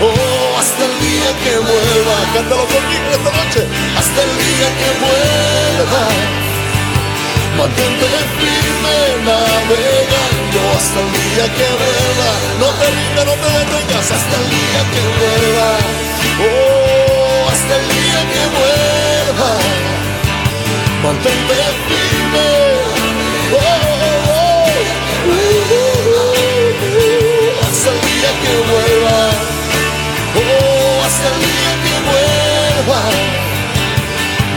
Oh, 0.00 0.58
hasta 0.58 0.84
el 0.84 0.94
día 1.00 1.30
que 1.42 1.54
vuelva. 1.58 2.16
Cántalo 2.34 2.64
conmigo 2.66 3.08
esta 3.12 3.30
noche. 3.30 3.62
Hasta 3.98 4.20
el 4.26 4.32
día 4.44 4.68
que 4.80 4.90
vuelva. 5.02 6.04
Mantente 7.58 8.06
firme 8.38 8.98
navegando 9.24 10.60
hasta 10.76 10.98
el 11.00 11.10
día 11.16 11.46
que 11.56 11.68
vuelva. 11.80 12.30
No 12.60 12.68
te 12.78 12.86
rindas, 12.96 13.24
no 13.26 13.34
te 13.42 13.48
detengas 13.58 14.10
hasta 14.16 14.34
el 14.40 14.46
día 14.56 14.80
que 14.92 15.02
vuelva. 15.18 15.70
Oh, 16.44 17.50
hasta 17.50 17.72
el 17.80 17.86
día 17.88 18.20
que 18.32 18.42
vuelva. 18.56 19.50
Mantente 21.02 21.54
firme. 21.88 21.95
Que 28.46 28.56
vuelva. 28.70 29.20
Oh, 30.38 31.04
hasta 31.06 31.26
el 31.32 31.38
día 31.46 31.72
que 31.84 31.94
vuelva. 32.08 33.02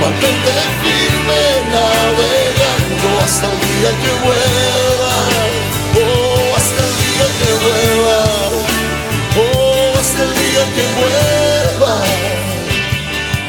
Mantente 0.01 0.53
firme 0.81 1.41
navegando 1.73 3.07
hasta 3.23 3.47
el 3.51 3.57
día 3.67 3.91
que 4.01 4.11
vuelva. 4.25 5.13
Oh, 6.01 6.55
hasta 6.57 6.81
el 6.87 6.93
día 7.03 7.27
que 7.39 7.51
vuelva. 7.63 8.19
Oh, 9.41 9.99
hasta 9.99 10.21
el 10.23 10.33
día 10.41 10.63
que 10.75 10.85
vuelva. 10.99 11.95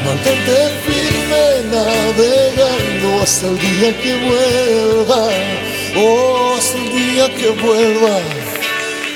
Mantente 0.05 0.57
firme 0.85 1.45
navegando 1.75 3.23
hasta 3.23 3.47
el 3.47 3.57
día 3.59 3.91
que 4.01 4.13
vuelva. 4.25 5.21
Oh, 5.97 6.55
hasta 6.57 6.77
el 6.77 6.89
día 6.91 7.25
que 7.35 7.49
vuelva. 7.61 8.50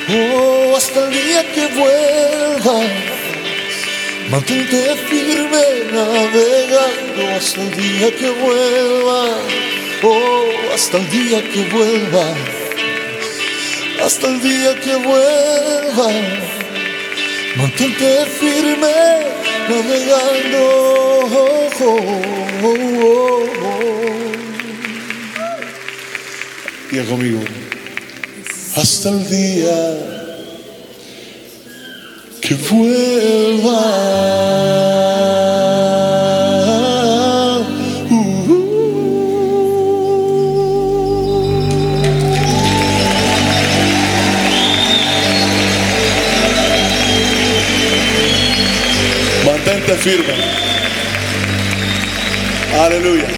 Oh, 0.07 0.75
hasta 0.77 1.05
el 1.05 1.11
día 1.11 1.51
que 1.51 1.65
vuelva. 1.67 2.79
Mantente 4.29 4.95
firme 5.09 5.63
navegando 5.91 7.27
hasta 7.35 7.61
el 7.61 7.71
día 7.71 8.15
que 8.15 8.29
vuelva. 8.29 9.39
Oh, 10.03 10.45
hasta 10.75 10.97
el 10.97 11.09
día 11.09 11.41
que 11.49 11.63
vuelva. 11.69 12.35
Hasta 14.03 14.27
el 14.27 14.39
día 14.41 14.79
que 14.79 14.95
vuelva. 14.95 16.11
Mantente 17.55 18.25
firme 18.39 18.93
navegando. 19.69 20.61
Oh, 21.27 21.69
oh, 21.81 21.97
oh, 22.63 22.63
oh. 22.63 22.95
Hasta 28.75 29.07
el 29.09 29.29
día 29.29 29.97
que 32.41 32.55
vuelva. 32.55 33.85
Mantente 49.45 49.95
firme. 49.95 50.33
Aleluya. 52.77 53.27